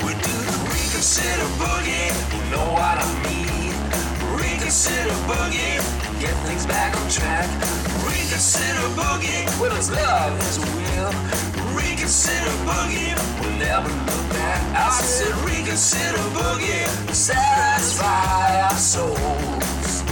[0.04, 3.72] We do the reconsider boogie, you know what I mean.
[4.36, 5.76] Reconsider boogie,
[6.20, 7.48] get things back on track.
[8.04, 11.12] Reconsider boogie, when it's love a will.
[11.80, 14.60] Reconsider boogie, we'll never look back.
[14.76, 20.09] I said reconsider boogie, satisfy our souls.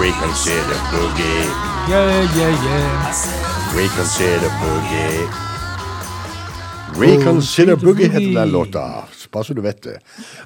[0.00, 1.44] Reconsider Boogie.
[1.88, 3.12] Yeah, yeah, yeah.
[3.74, 5.28] Reconsider Boogie.
[7.00, 8.08] Reconsider Oh, Boogie Boogie.
[8.08, 9.98] heter den låta, bare så du vet det.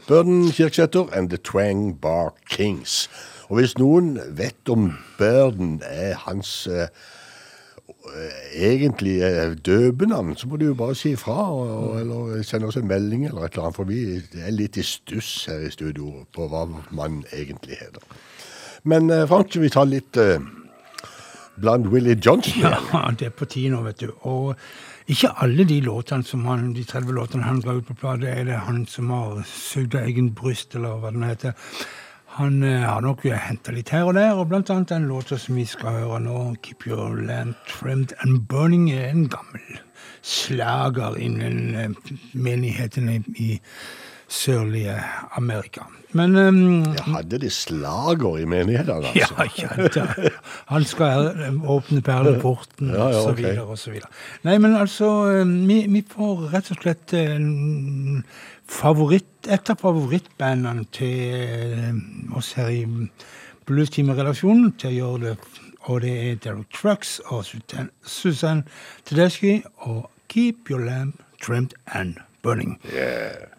[0.08, 3.10] Burden Kirksæter and The Twang Bar Kings.
[3.48, 6.88] Og hvis noen vet om Burden er hans eh,
[8.16, 11.36] eh, egentlige døbenavn, så må du jo bare si ifra,
[12.00, 15.44] eller sende oss en melding eller et eller annet, for vi er litt i stuss
[15.50, 18.00] her i studio på hva man egentlig heter.
[18.82, 20.42] Men eh, Frank, vi tar litt eh,
[21.62, 22.62] blant Willie Johnson.
[22.62, 24.10] Ja, det er på tide nå, vet du.
[24.28, 24.54] Og
[25.10, 28.46] ikke alle de låtene som han, de 30 låtene han ga ut på plate, er
[28.48, 31.54] det han som har sugd av egen bryst, eller hva den heter.
[32.38, 35.58] Han eh, har nok henta litt her og der, og blant annet den låta som
[35.58, 39.82] vi skal høre nå, 'Keep Your Land Trimmed and Burning', er en gammel
[40.22, 41.90] slager innen eh,
[42.32, 43.58] menighetene i
[44.32, 44.94] sørlige
[45.36, 45.84] Amerika.
[46.16, 46.58] Men um,
[46.96, 49.62] Ja, hadde de slager i menighetene, ja, altså?
[49.62, 50.30] ja, da,
[50.68, 53.38] han skal eh, åpne perleporten Ja, ja, og så ok.
[53.38, 54.10] videre og så videre.
[54.44, 55.08] Nei, men altså,
[55.68, 57.14] vi, vi får rett og slett
[58.72, 62.84] favoritt, et av favorittbandene til oss her i
[63.68, 65.34] Bluestimer-redaksjonen til å gjøre det,
[65.88, 68.64] og det er Derek Trucks og Susan-
[69.08, 72.76] Tedeschi og Keep Your Lamp Trimmed and Burning.
[72.84, 73.51] Keep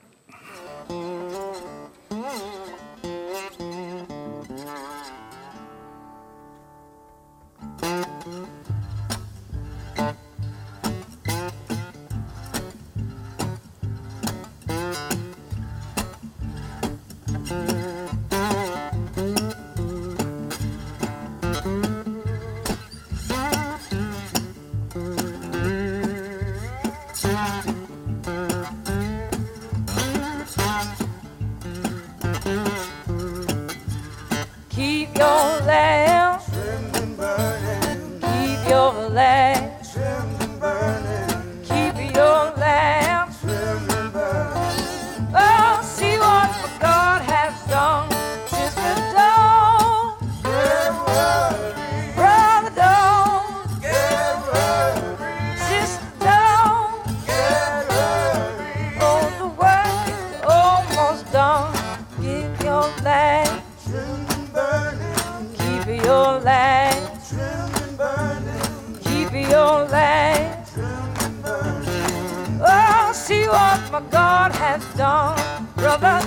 [74.12, 75.68] God has done.
[75.76, 76.22] Brother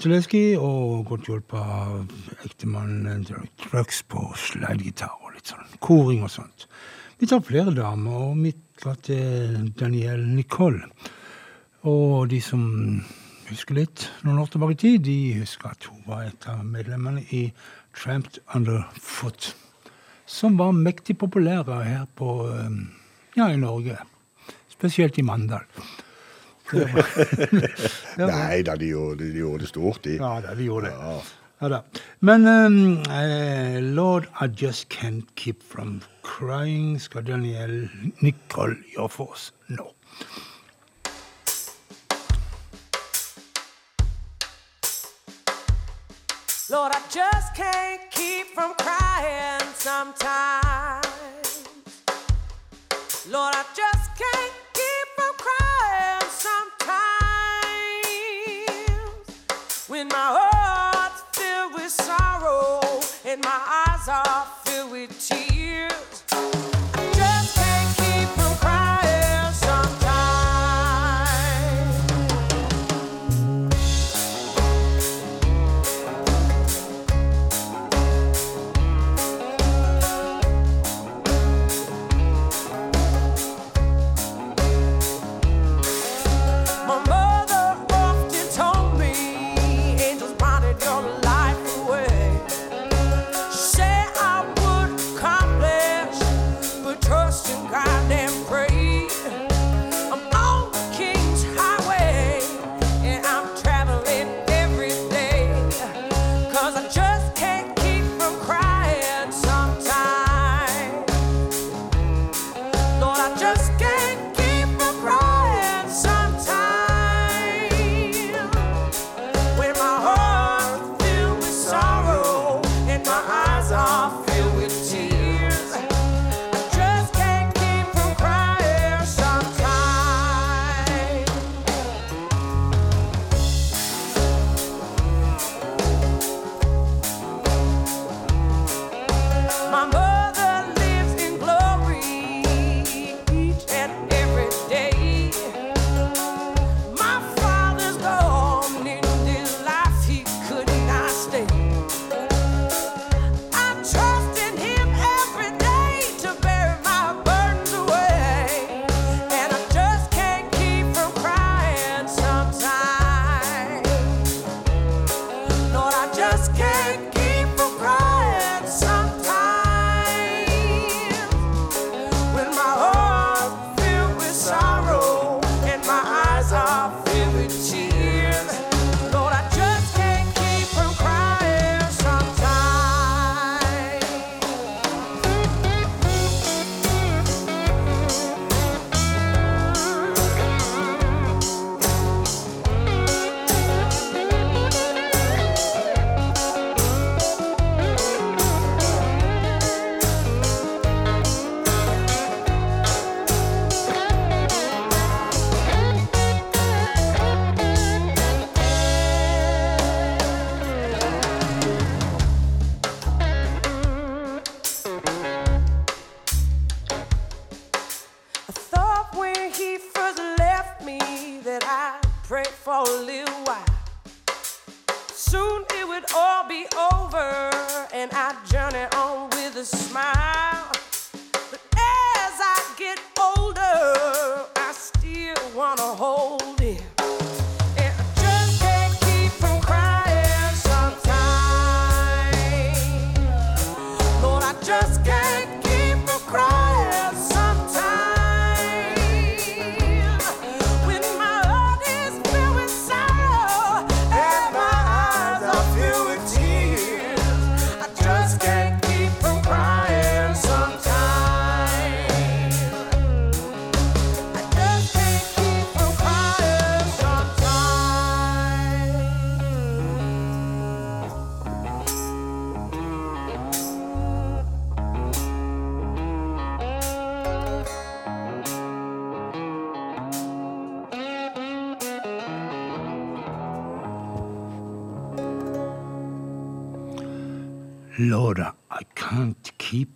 [0.00, 2.12] Susanne og godt hjulpet av
[2.46, 6.66] ektemannen Derek Trucks på slidegitar og litt sånn koring og sånt.
[7.20, 10.86] Vi tar flere damer, og mitt skal til Danielle Nicole.
[11.86, 12.62] Og de som
[13.50, 17.22] husker litt noen år tilbake i tid, de husker at hun var et av medlemmene
[17.30, 17.44] i
[17.94, 19.52] Tramped Underfoot,
[20.26, 22.80] som var mektig populære her på, eh,
[23.36, 23.98] ja, i Norge.
[24.72, 25.68] Spesielt i Mandal.
[26.72, 30.16] Nei da, de gjorde, de gjorde det stort, de.
[30.16, 30.96] Ja da, de gjorde det.
[30.96, 31.20] Ja.
[31.62, 31.82] Ja da.
[32.20, 37.88] Men um, eh, Lord, I just can't keep from crying skal Daniel
[38.20, 39.92] Nicole gjøre for oss nå.
[46.70, 51.02] Lord, I just can't keep from crying sometimes.
[53.30, 54.61] Lord, I just can't
[59.92, 62.80] When my heart's filled with sorrow
[63.26, 66.11] and my eyes are filled with tears.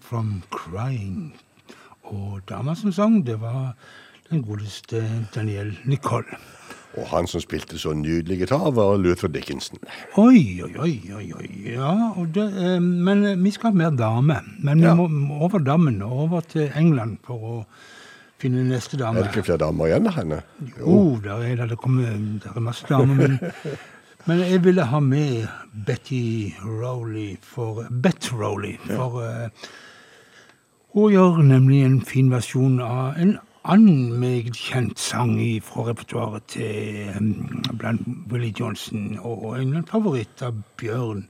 [0.09, 1.33] From crying.
[2.07, 3.75] Og dama som sang, det var
[4.31, 5.03] den godeste
[5.35, 6.39] Daniel Nicole.
[6.97, 9.79] Og han som spilte så nydelig gitar, var Luther Dickinson.
[10.17, 11.49] Oi, oi, oi, oi, oi.
[11.75, 11.91] Ja,
[12.33, 14.39] det, eh, men eh, vi skal ha mer dame.
[14.65, 14.95] Men vi Ja.
[14.95, 17.65] må over dammen og over til England for å
[18.41, 19.19] finne neste dame.
[19.19, 20.41] Er det ikke flere damer igjen av henne?
[20.79, 21.69] Jo, der er det.
[21.75, 23.15] Det, kommer, der er masse damer.
[23.15, 23.39] Men,
[24.27, 25.49] men jeg ville ha med
[25.87, 28.79] Betty Rowley for Bett Rowley.
[28.87, 29.49] For eh,
[30.97, 33.35] hun gjør nemlig en fin versjon av en
[33.69, 37.35] annen meget kjent sang fra repertoaret til um,
[37.77, 38.01] blant
[38.33, 41.29] Willie Johnson, og en favoritt av Bjørn,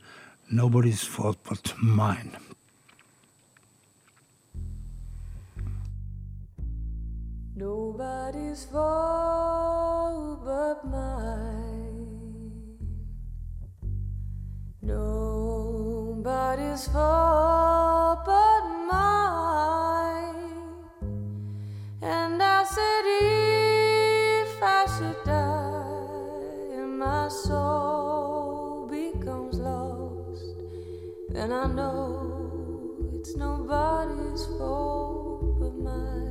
[0.51, 2.39] 'Nobody's Fault But Mine'.
[7.57, 11.86] Nobody's fault but mine.
[14.87, 20.53] Nobody's fault but mine.
[22.01, 30.55] And I said, if I should die and my soul becomes lost,
[31.31, 36.27] then I know it's nobody's fault but mine.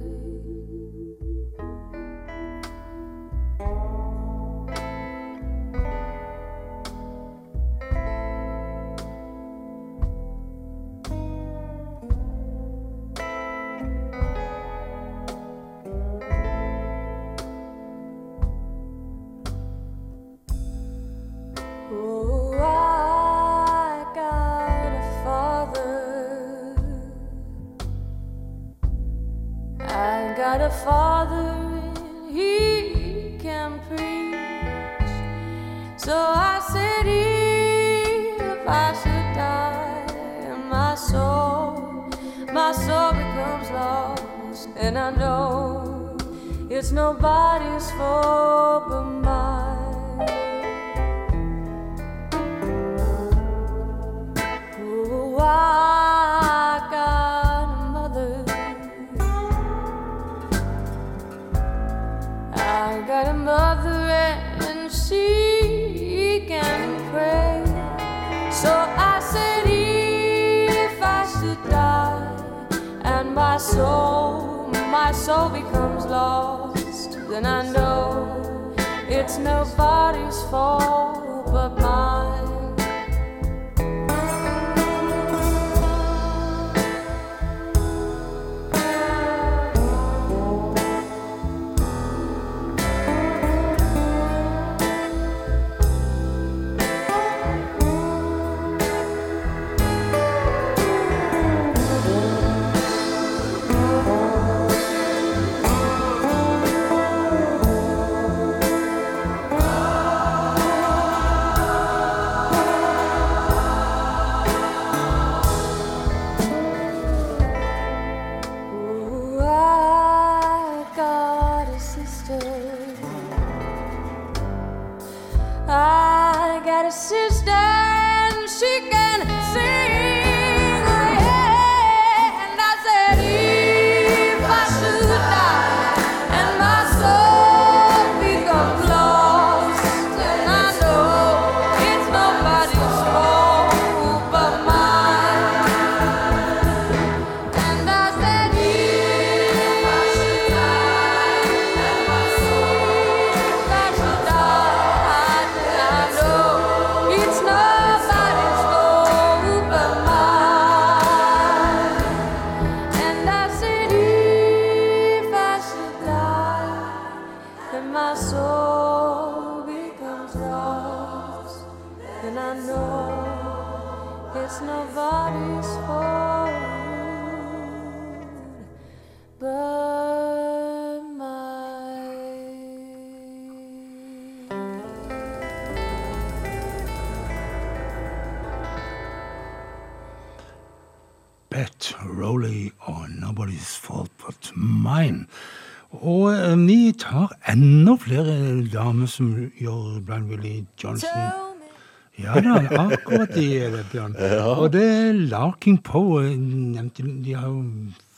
[202.45, 204.17] Da, akkurat det er det, Bjørn.
[204.61, 206.23] Og det er Larking Poe.
[206.35, 207.63] nevnte, De har jo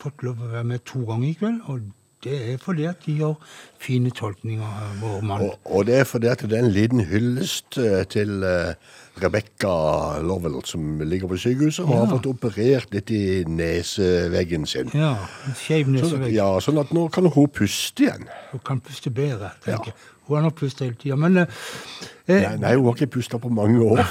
[0.01, 1.63] fått lov å være med to ganger i kveld.
[1.71, 1.87] Og
[2.25, 3.35] det er fordi at de gjør
[3.81, 5.47] fine tolkninger av vår mann.
[5.47, 10.21] Og, og det er fordi at det er en liten hyllest eh, til Rebekka Rebecca
[10.21, 14.91] Lovell, som ligger på sykehuset og har fått operert litt i neseveggen sin.
[14.93, 15.15] Ja,
[15.47, 16.11] en nesevegg.
[16.11, 18.27] Sånn, ja, sånn at nå kan hun puste igjen.
[18.51, 19.97] Hun kan puste bedre, tenker jeg.
[20.27, 21.15] Hun har nok pustet hele tida.
[21.15, 24.01] Men, eh, eh, Nei, nei, hun har ikke pusta på mange år.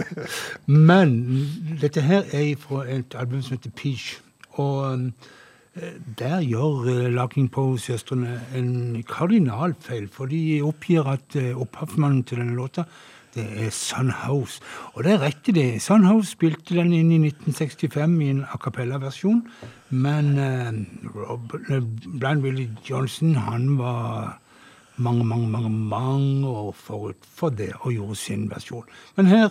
[0.90, 1.14] men
[1.80, 4.18] dette her er fra et album som heter Peach.
[4.60, 5.12] Og
[5.74, 10.10] eh, der gjør eh, Larking Poe-søstrene en kardinalfeil.
[10.12, 12.84] For de oppgir at eh, opphavsmannen til denne låta
[13.38, 14.60] det er Sun House.
[14.94, 15.82] Og det er rett i det.
[15.82, 19.42] Sun House spilte den inn i 1965 i en a cappella-versjon.
[19.90, 20.72] Men uh,
[21.14, 21.82] Rob, eh,
[22.18, 24.38] Blind Willie Johnson, han var
[24.98, 28.84] mange, mange, mange, mange år forut for det og gjorde sin versjon.
[29.16, 29.48] Men her,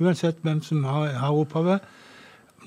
[0.00, 1.80] uansett hvem som har, har opphavet,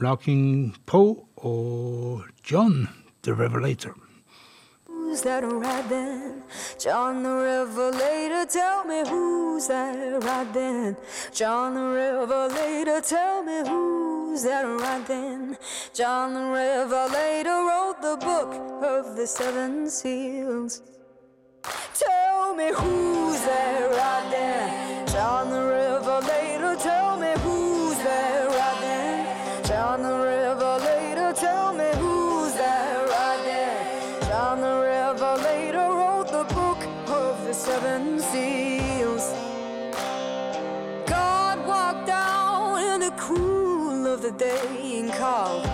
[0.02, 2.22] Larking Poe og
[2.52, 2.88] John
[3.24, 3.94] the Revelator.
[4.88, 6.42] Who's that riding?
[6.84, 10.96] John the Revelator, tell me who's that riding?
[11.32, 15.56] John the Revelator, tell me who's that riding?
[15.94, 20.82] John the Revelator wrote the book of the seven seals.
[21.64, 25.08] Tell me who's that riding?
[25.08, 29.64] John the Revelator, tell me who's that riding?
[29.66, 34.28] John the Revelator, tell me who's that riding?
[34.28, 39.26] John the Revelator wrote the book of the seven seals.
[41.08, 45.66] God walked down in the cool of the day and called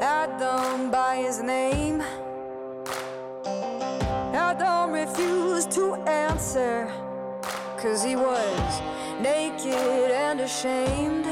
[0.00, 1.91] Adam by his name.
[4.52, 6.86] Adam refused to answer,
[7.78, 8.82] cause he was
[9.22, 11.24] naked and ashamed.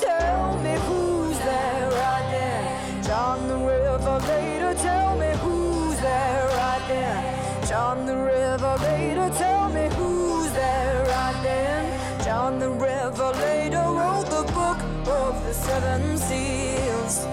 [0.00, 3.02] Tell me who's there right there?
[3.02, 7.66] John the Revelator, tell me who's there right there?
[7.66, 12.24] John the Revelator, tell me who's there right there?
[12.24, 14.78] John the Revelator wrote the book
[15.08, 17.26] of the seven seals.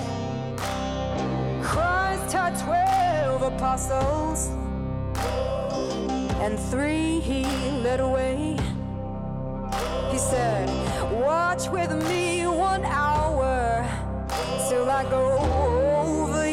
[1.64, 4.50] Christ had twelve apostles,
[6.42, 7.46] and three he
[7.84, 8.58] led away.
[10.12, 10.68] He said,
[11.22, 13.88] Watch with me one hour
[14.68, 15.38] till I go
[16.02, 16.51] over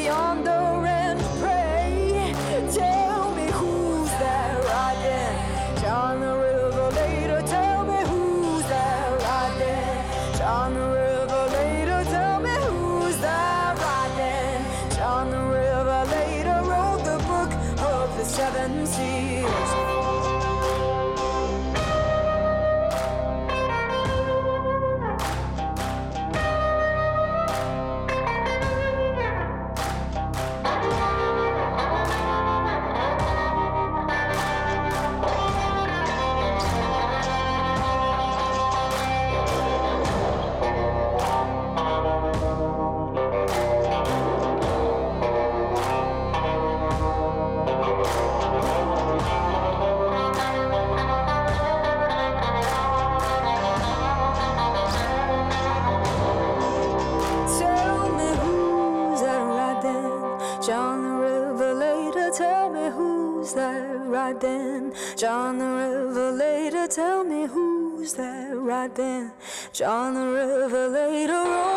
[69.81, 69.89] riding?
[69.89, 71.68] John the Revelator wrote the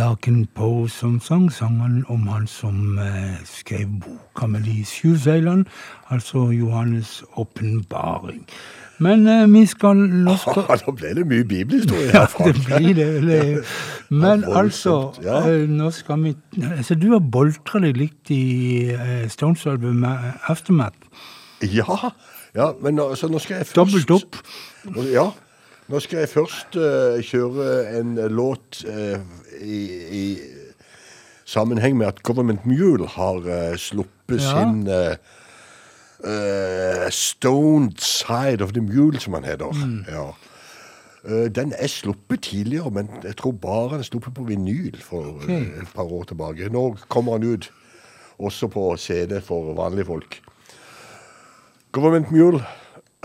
[0.00, 5.66] Larkin Poe som sang sangen om han som eh, skrev boka med de sju seilene,
[6.08, 8.46] altså Johannes' åpenbaring.
[8.98, 13.42] Men eh, vi skal nå skal, Da ble det mye bibelhistorie Ja, det blir det.
[14.22, 15.42] Men Ja, altså, ja.
[15.48, 16.34] eh, nå skal vi
[16.78, 18.42] altså, Du har boltra deg litt i
[18.96, 21.28] uh, Stones-albumet Aftermath.
[21.60, 22.14] Ja,
[22.56, 24.40] ja, men nå, nå skal jeg først Dobbelt opp.
[25.12, 25.28] Ja.
[25.90, 29.18] Nå skal jeg først uh, kjøre en eh, låt uh,
[29.58, 29.78] i,
[30.14, 30.24] i
[31.50, 34.60] sammenheng med at Government Mule har uh, sluppet Ja.
[34.62, 34.86] sin
[37.10, 39.72] Stoned Side of the Mule, som han heter.
[39.72, 40.04] Mm.
[40.08, 40.26] Ja.
[41.48, 45.48] Den er sluppet tidligere, men jeg tror bare den er sluppet på vinyl for Ok.
[45.48, 46.68] eh, et par år tilbake.
[46.68, 47.70] Nå kommer han ut
[48.38, 50.40] også på CD for vanlige folk.
[51.92, 52.62] Government Mule,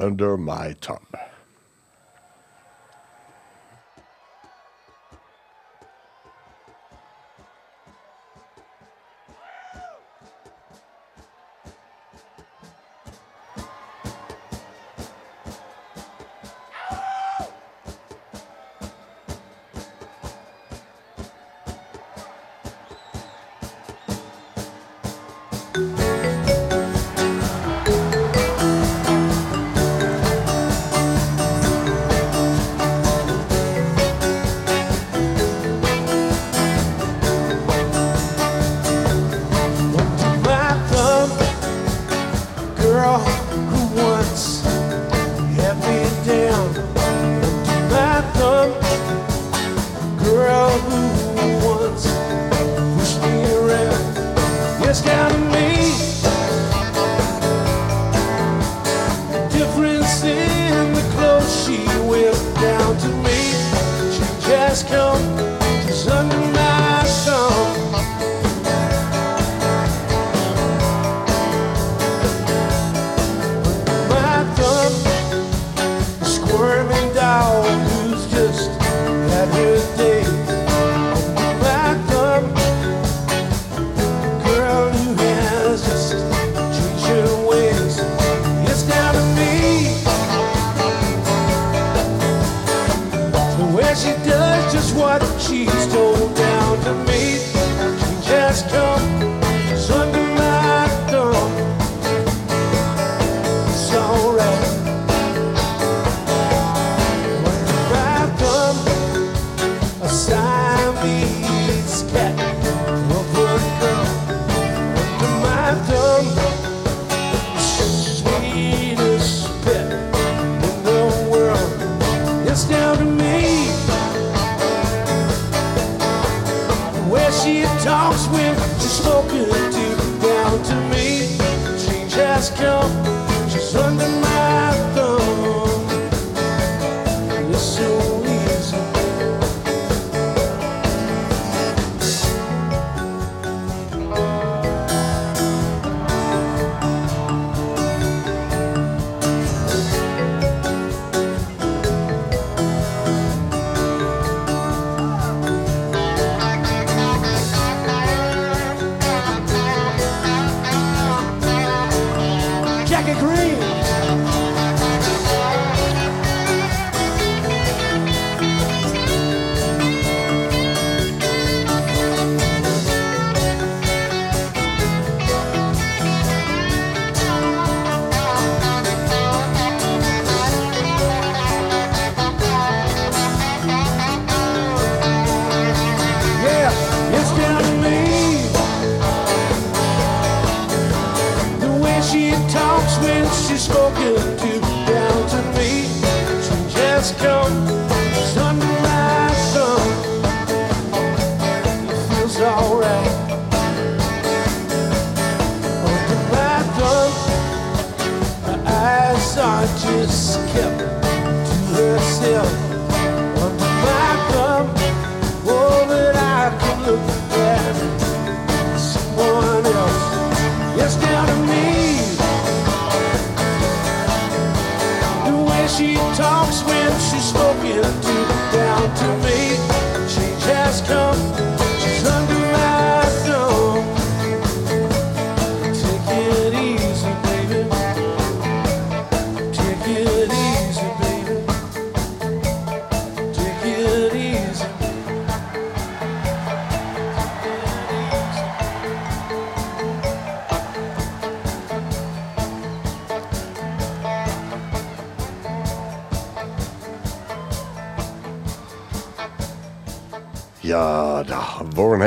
[0.01, 1.15] Under My Thumb.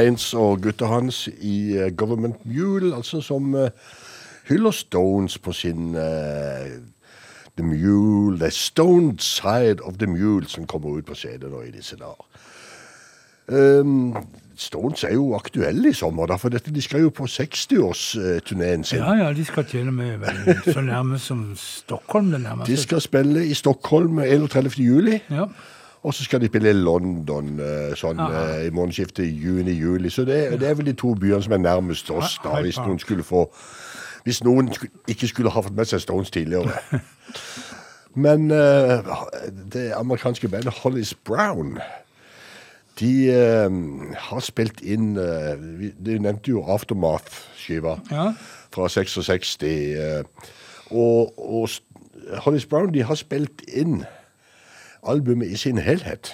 [0.08, 3.70] Warren og gutta hans i eh, Government Mule, altså som eh,
[4.48, 6.80] hyller Stones på sin eh,
[7.56, 11.70] The Mule, The Stone Side of the Mule, som kommer ut på CD nå i
[11.70, 12.24] disse dager.
[13.48, 14.14] Um,
[14.56, 18.98] Stones er jo aktuelle i sommer, for de skal jo på 60-årsturneen sin.
[18.98, 20.20] Ja, ja, de skal til og med
[20.72, 22.72] så nærme som Stockholm det nærmeste.
[22.72, 24.78] De skal spille i Stockholm 31.
[24.78, 25.20] juli.
[25.30, 25.46] Ja.
[26.02, 30.10] Og så skal de spille i London eh, sånn eh, i månedsskiftet juni-juli.
[30.14, 32.98] Så det, det er vel de to byene som er nærmest oss, da, hvis noen
[33.02, 33.48] skulle få
[34.24, 34.68] Hvis noen
[35.08, 36.74] ikke skulle ha fått med seg Stones tidligere.
[38.24, 39.10] Men eh,
[39.72, 41.78] det amerikanske bandet Hollis Brown
[42.98, 43.70] de eh,
[44.18, 45.52] har spilt inn eh,
[46.02, 48.32] Du nevnte jo Aftermath-skiva Ja.
[48.74, 49.56] fra 66.
[49.62, 50.24] eh,
[50.90, 51.68] og og
[52.44, 54.02] Hollis Brown de har spilt inn
[55.02, 56.32] albumet i sin helhet.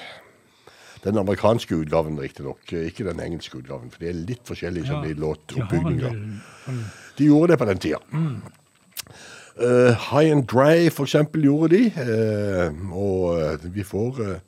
[1.05, 2.73] Den amerikanske utgaven, riktignok.
[2.73, 6.39] Ikke den engelske utgaven, for de er litt forskjellige som i de sånn
[7.19, 8.01] De gjorde det på den tida.
[9.55, 11.83] Eh, High and Dry, for eksempel, gjorde de.
[11.95, 14.41] Uh, og uh, vi får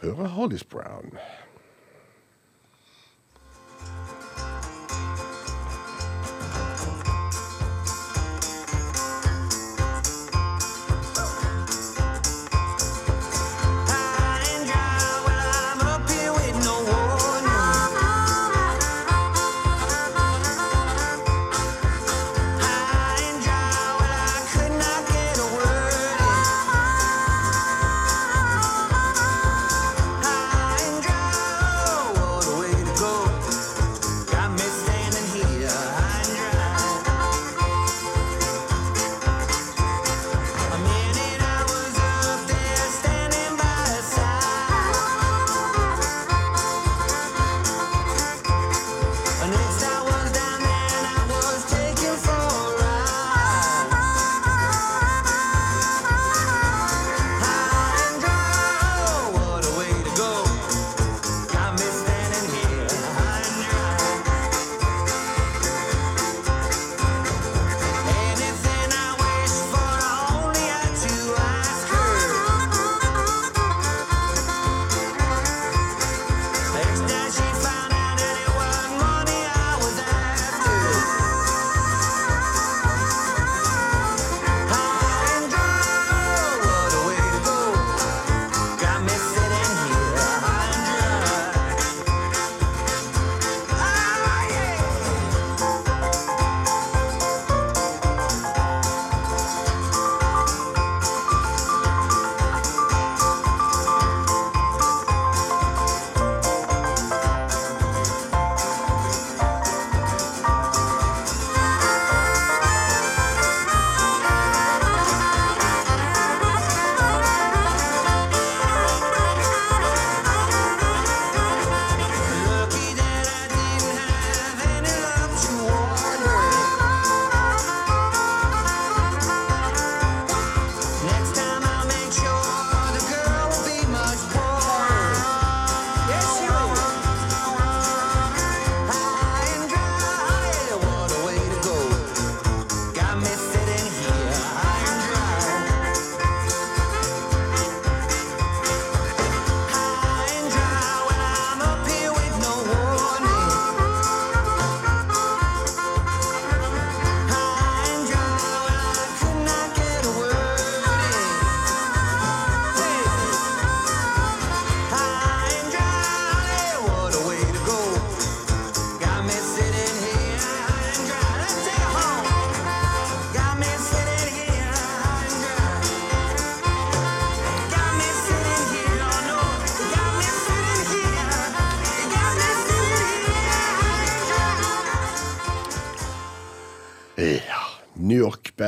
[0.00, 1.12] høre Hollis Brown.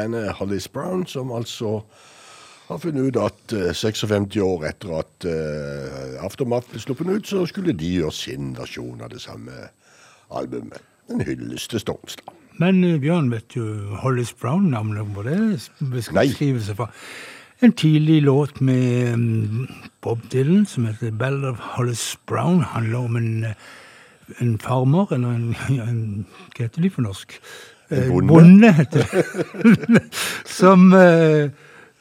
[0.03, 1.83] York-bandet Hollis Brown, som altså
[2.69, 7.47] har funnet ut at eh, 56 år etter at uh, Aftermath ble sluppet ut, så
[7.47, 9.53] skulle de gjøre sin versjon av det samme
[10.31, 10.81] albumet.
[11.11, 12.33] En hyllest til Stones, da.
[12.61, 16.91] Men eh, Bjørn, vet du Hollis Brown-navnet hvor det beskrivelse fra?
[17.63, 19.69] En tidlig låt med mm,
[20.03, 22.63] Bob Dylan som heter 'Bell of Hollis Brown.
[22.63, 23.55] handler om en, eh,
[24.41, 25.57] en farmer, eller en,
[25.89, 26.27] en
[26.57, 27.39] Hva heter de for norsk?
[27.93, 28.29] Eh, bonde.
[28.33, 28.73] bonde
[30.59, 31.51] som eh,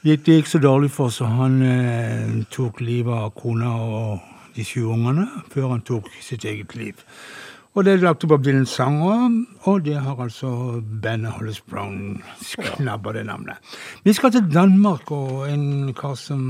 [0.08, 4.64] gikk, det gikk så dårlig for, så han eh, tok livet av kona og de
[4.68, 7.02] sju ungene, før han tok sitt eget liv.
[7.72, 12.18] Og det er lagt opp av Dylan sanger, og det har altså bandet Hollis Brown
[12.76, 13.76] knabba det navnet.
[14.04, 16.42] Vi skal til Danmark og en kar som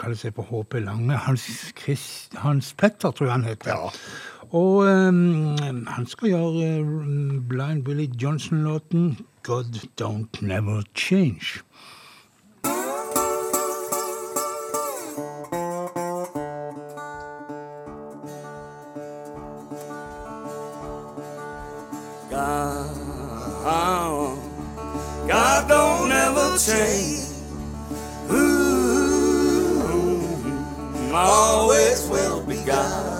[0.00, 1.18] kaller seg for HP Lange.
[1.26, 1.44] Hans,
[1.76, 2.06] Chris,
[2.40, 3.92] Hans Petter, tror jeg han heter.
[4.54, 5.56] Og ehm,
[5.88, 6.86] han skal gjøre eh,
[7.48, 9.64] Blind Willie Johnson-låten God
[10.00, 11.60] Don't Never Change.
[22.30, 22.86] God,
[25.28, 27.26] God don't ever change.
[28.30, 29.42] Ooh,
[31.12, 33.13] always will be God.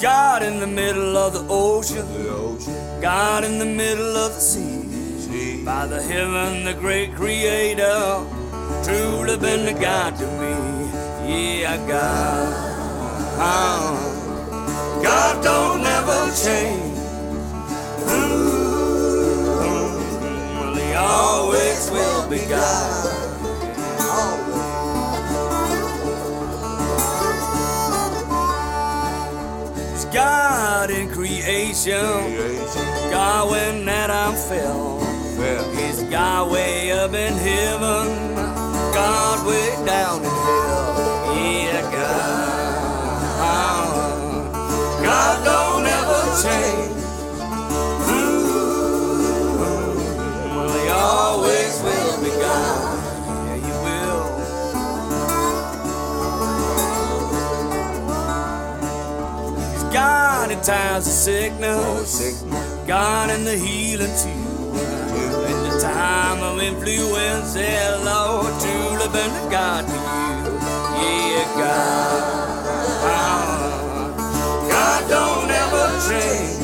[0.00, 2.06] God in the middle of the ocean.
[3.00, 5.64] God in the middle of the sea.
[5.64, 8.22] By the heaven, the great creator.
[8.84, 11.60] Truly been the God to me.
[11.60, 12.52] Yeah, God.
[13.38, 15.02] Uh-huh.
[15.02, 16.98] God don't never change.
[18.08, 19.56] Ooh,
[20.60, 23.15] well, he always will be God.
[30.16, 32.00] God in creation.
[33.10, 34.98] God when Adam fell.
[35.76, 38.34] He's God way up in heaven.
[38.94, 41.36] God way down in hell.
[41.36, 43.20] Yeah, God.
[43.52, 45.02] Uh-huh.
[45.04, 47.05] God don't ever change.
[60.56, 62.42] In times of sickness.
[62.86, 64.30] God in the healing too.
[65.50, 69.98] In the time of influenza, Lord, truly been the God to you.
[71.02, 72.66] Yeah, God.
[73.04, 74.68] Uh-huh.
[74.70, 76.55] God don't ever change.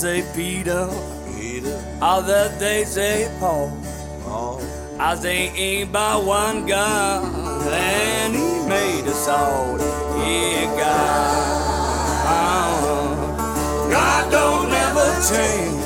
[0.00, 0.88] Say Peter,
[1.36, 1.78] Peter.
[2.00, 3.68] others they say Paul.
[4.24, 4.58] Paul.
[4.98, 7.22] I say ain't by one God,
[7.70, 9.76] and He made us all.
[9.76, 11.36] Yeah, God.
[12.32, 13.90] Uh-huh.
[13.90, 15.79] God don't ever change.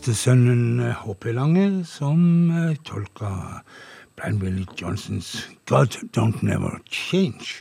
[0.00, 1.26] Prestesønnen H.P.
[1.36, 3.60] Lange som eh, tolka
[4.16, 7.60] Blind Willie Johnsons God Don't Never Change.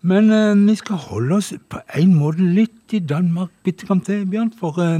[0.00, 4.24] Men eh, vi skal holde oss på en måte litt i Danmark bitte grann til,
[4.24, 4.54] Bjørn.
[4.56, 4.96] For eh,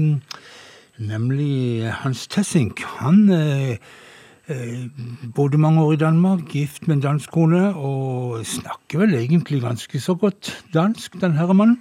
[1.00, 3.80] nemlig Hans Tessink, han eh,
[4.52, 4.84] eh,
[5.32, 10.04] bodde mange år i Danmark, gift med en dansk kone, og snakker vel egentlig ganske
[10.04, 11.80] så godt dansk, den herre mannen.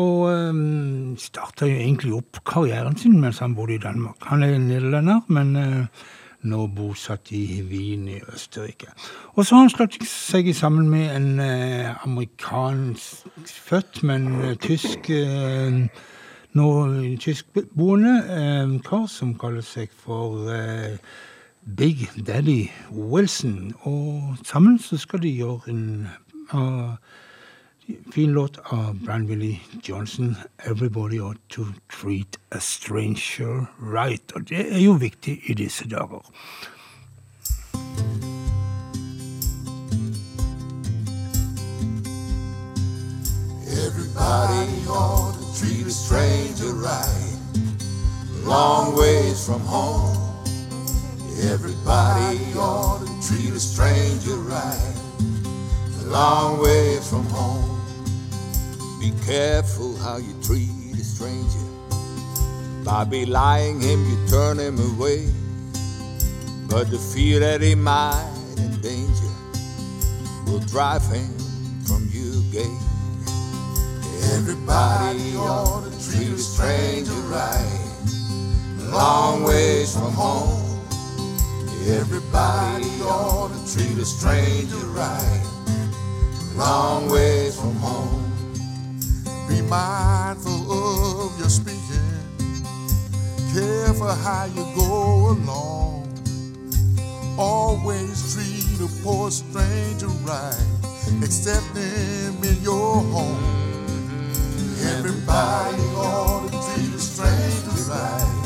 [0.00, 4.24] Og um, starta jo egentlig opp karrieren sin mens han bodde i Danmark.
[4.30, 6.06] Han er nederlender, men uh,
[6.44, 8.90] nå bosatt i Wien i Østerrike.
[9.34, 15.10] Og så har han slått seg sammen med en uh, amerikansk født, men uh, tysk
[15.14, 15.86] uh,
[16.54, 16.66] nå
[17.18, 21.00] tyskboende eh, kar som kaller seg for eh,
[21.66, 23.72] Big Daddy Wilson.
[23.82, 25.82] Og sammen så skal de gjøre en
[27.88, 34.32] uh, fin låt av Brian Willie Johnson, 'Everybody Ought to Treat a Stranger Right'.
[34.34, 36.30] Og det er jo viktig i disse dager.
[43.86, 47.38] Everybody ought to treat a stranger right.
[48.44, 50.16] Long ways from home.
[51.42, 54.94] Everybody ought to treat a stranger right.
[56.04, 57.73] Long ways from home.
[59.04, 61.66] Be careful how you treat a stranger.
[62.86, 65.28] By belying him, you turn him away.
[66.70, 69.34] But the fear that he might endanger
[70.46, 71.28] will drive him
[71.86, 72.78] from you gay.
[74.38, 77.90] Everybody ought to treat a stranger right.
[78.88, 80.80] Long ways from home.
[81.88, 85.44] Everybody ought to treat a stranger right.
[86.56, 88.23] Long ways from home.
[89.48, 91.80] Be mindful of your speaking.
[93.52, 96.08] Careful how you go along.
[97.38, 100.66] Always treat a poor stranger right.
[101.22, 103.44] Accept them in your home.
[104.96, 108.44] Everybody ought to treat a stranger right.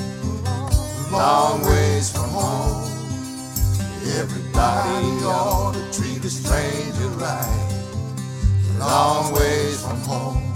[1.13, 2.91] Long ways from home.
[4.17, 7.85] Everybody ought to treat a stranger right.
[8.79, 10.48] Long ways from home.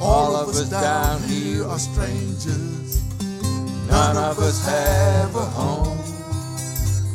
[0.00, 3.02] All of us down here are strangers.
[3.86, 5.98] None of us have a home.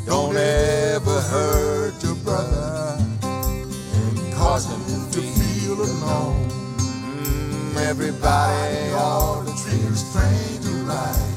[0.05, 6.47] Don't ever hurt your brother and cause him to feel alone.
[6.77, 11.35] Mm, everybody ought to treat a stranger right.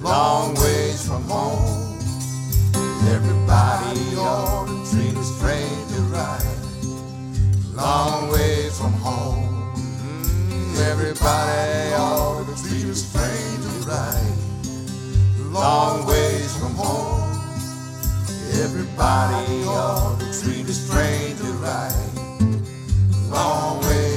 [0.00, 1.96] Long ways from home.
[3.08, 6.58] Everybody ought to treat a stranger right.
[7.74, 9.55] Long ways from home.
[10.76, 14.36] Mm, everybody ought to treat a stranger right.
[15.50, 17.22] Long ways from home.
[18.62, 22.10] Everybody ought to treat a stranger right.
[23.30, 24.15] Long ways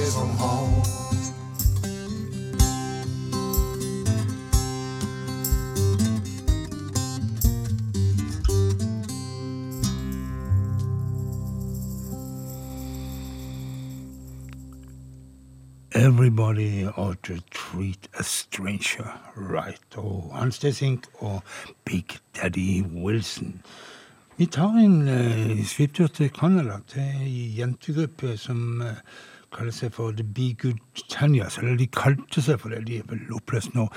[16.00, 19.98] Everybody ought to treat a stranger right.
[19.98, 21.44] Og Hans Dessink og
[21.86, 22.06] Big
[22.36, 23.62] Daddy Wilson.
[24.38, 29.02] Vi tar en uh, svipptur til Canada, til en jentegruppe som eh,
[29.52, 31.58] kaller seg for The Be Good Tanyas.
[31.58, 33.90] Eller de kalte seg for det, de er vel oppløst nå.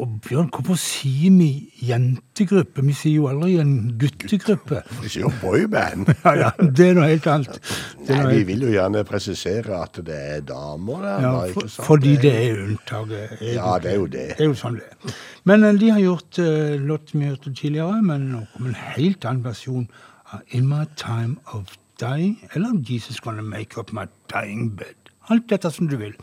[0.00, 1.48] Og Bjørn, hvorfor sier vi
[1.84, 2.80] jentegruppe?
[2.86, 4.80] Vi sier jo aldri en guttegruppe.
[5.02, 6.08] Vi sier jo boyband.
[6.24, 7.58] ja, ja, det er noe helt annet.
[7.98, 11.26] Det Nei, noe vi vil jo gjerne presisere at det er damer der.
[11.26, 11.86] Ja, for, sant?
[11.88, 13.34] fordi det er unntaket.
[13.44, 14.26] Ja, det er jo det.
[14.38, 15.18] Det er jo sånn det er.
[15.50, 19.26] Men eh, de har gjort uh, låt vi hørte tidligere, men nå kommer en helt
[19.28, 19.88] annen versjon
[20.32, 25.12] av In My Time of Dying, eller Jesus Gonna Make Up My Dying Bed.
[25.28, 26.16] Alt dette som du vil.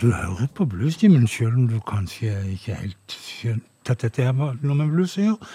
[0.00, 4.76] du hører på bluestimen sjøl om du kanskje ikke helt skjønte at dette er noe
[4.78, 5.48] med blues å gjøre.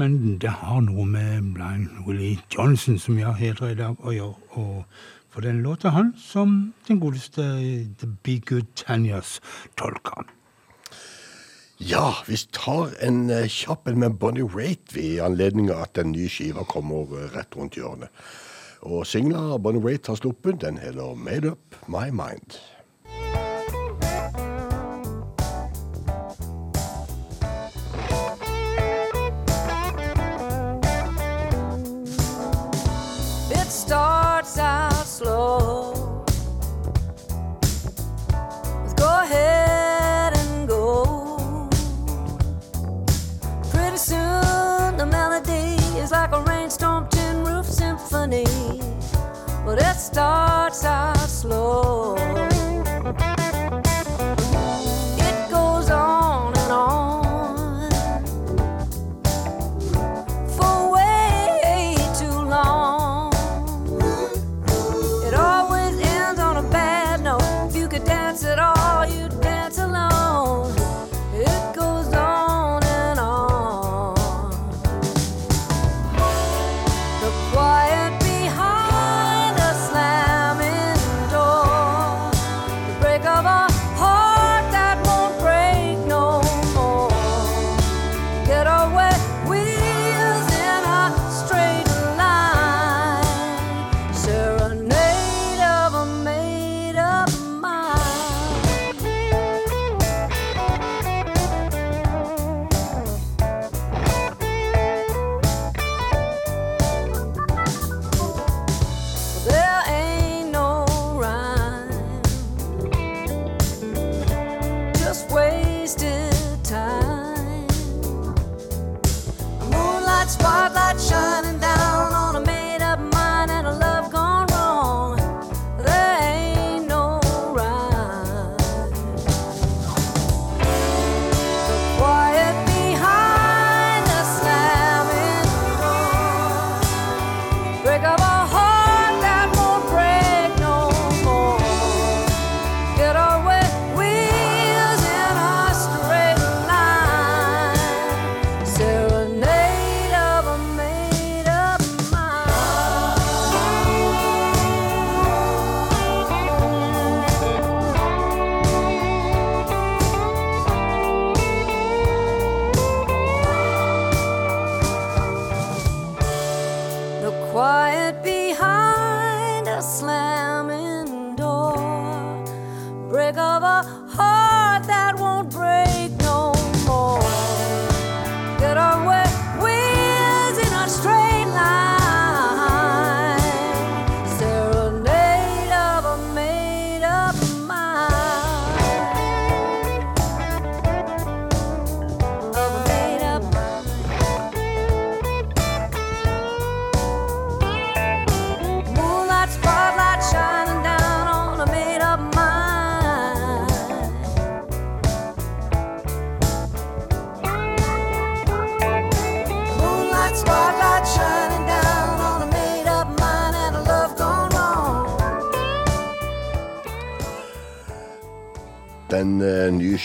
[0.00, 4.48] Men det har noe med Blind Willie Johnson, som jeg heter i dag, å gjøre.
[4.62, 7.44] Og for den låta han som den godeste
[8.00, 9.36] The Be Good Tanyas
[9.76, 10.24] tolker.
[11.80, 16.12] Ja, vi tar en eh, kjapp en med Bonnie Raitt i anledning av at den
[16.12, 18.12] nye skiva kommer eh, rett rundt hjørnet.
[18.80, 22.60] Og singla Bonnie Raitt har sluppet, den heter Made Up My Mind.
[50.12, 52.19] starts out slow.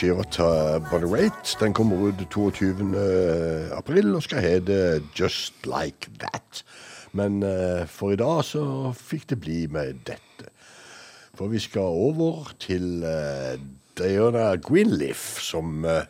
[0.03, 1.57] Eh, Bonnie Raitt.
[1.59, 2.97] Den kommer ut 22.
[3.71, 6.63] april og skal hete Just Like That.
[7.13, 10.49] Men eh, for i dag så fikk det bli med dette.
[11.35, 13.55] For vi skal over til eh,
[13.97, 16.03] Diana Greenleaf, som eh,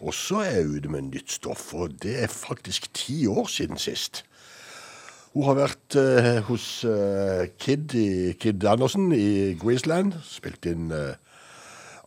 [0.00, 1.74] også er ute med nytt stoff.
[1.74, 4.24] Og det er faktisk ti år siden sist.
[5.32, 10.18] Hun har vært uh, hos uh, Kid, i, Kid Andersen i Greaseland.
[10.28, 11.14] Spilt inn eh,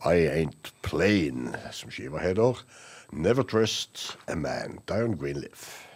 [0.04, 2.62] I Ain't Plain, som skiva heter.
[3.12, 4.80] Never Trust a Man.
[4.86, 5.86] Dion Greenleaf.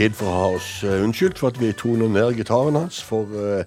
[0.00, 3.28] Ja, for å ha oss eh, unnskyldt for at vi toner ned gitaren hans, for
[3.36, 3.66] eh,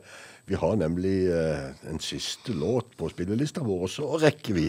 [0.49, 4.63] vi har nemlig eh, en siste låt på spillelista vår, og så rekker vi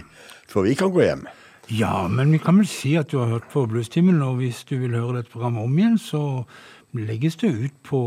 [0.51, 1.25] før vi kan gå hjem.
[1.73, 4.77] Ja, men vi kan vel si at du har hørt på Bluestimen, og hvis du
[4.83, 6.23] vil høre dette programmet om igjen, så
[7.01, 8.03] legges det ut på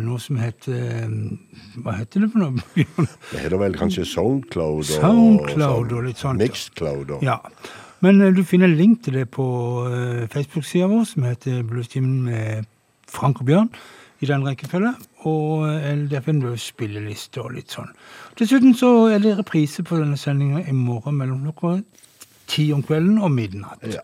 [0.00, 1.04] noe som heter
[1.84, 2.64] Hva heter det for noe?
[3.28, 6.40] Det heter vel kanskje Soundcloud og, Soundcloud og litt sånt.
[6.40, 7.42] Mixcloud og Ja.
[8.02, 9.44] Men du finner en link til det på
[10.32, 12.72] Facebook-sida vår, som heter Bluestimen med
[13.10, 13.72] Frank og Bjørn,
[14.22, 14.92] i den rekkefølge.
[15.28, 17.90] Og uh, Blues spilleliste og litt sånn.
[18.38, 21.80] Dessuten så er det reprise på denne sendinga i morgen mellom klokka
[22.50, 23.82] ti om kvelden og midnatt.
[23.86, 24.02] Ja.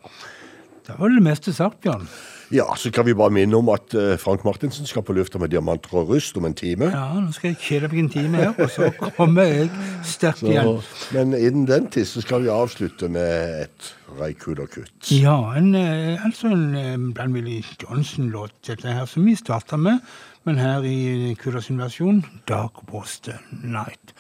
[0.87, 2.09] Da var det meste sagt, Bjørn.
[2.51, 5.53] Ja, så kan vi bare minne om at eh, Frank Martinsen skal på lufta med
[5.53, 6.89] diamanter og rust om en time.
[6.95, 8.89] Ja, nå skal jeg kjede meg en time her, og så
[9.19, 9.69] kommer jeg
[10.07, 10.79] sterkt igjen.
[11.13, 15.11] men innen den tid så skal vi avslutte med et Reikuda-kutt.
[15.13, 20.01] Ja, en, eh, altså en Blandwilly Johnson-låt, dette her, som vi starta med.
[20.49, 24.15] Men her i Kudas versjon, Dark Was the Night.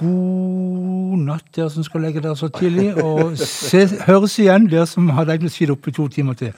[0.00, 2.88] God natt, dere som skal legge dere så tidlig.
[3.04, 6.52] Og se, høres igjen, dere som har tenkt å sitte oppe to timer til.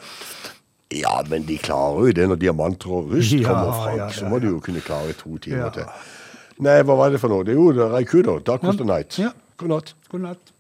[0.92, 3.98] Ja, men de klarer jo det når diamanter og rust Ja, kommer, Frank.
[4.02, 5.70] ja, så må de jo kunne klare to timer Ja.
[5.70, 5.84] til.
[6.62, 7.44] Nei, hva var det for noe?
[7.48, 8.38] Det jo det er Reikuda.
[8.44, 9.16] Dark Was the Night.
[9.18, 9.30] Ja.
[9.56, 9.94] God natt.
[10.12, 10.51] God natt.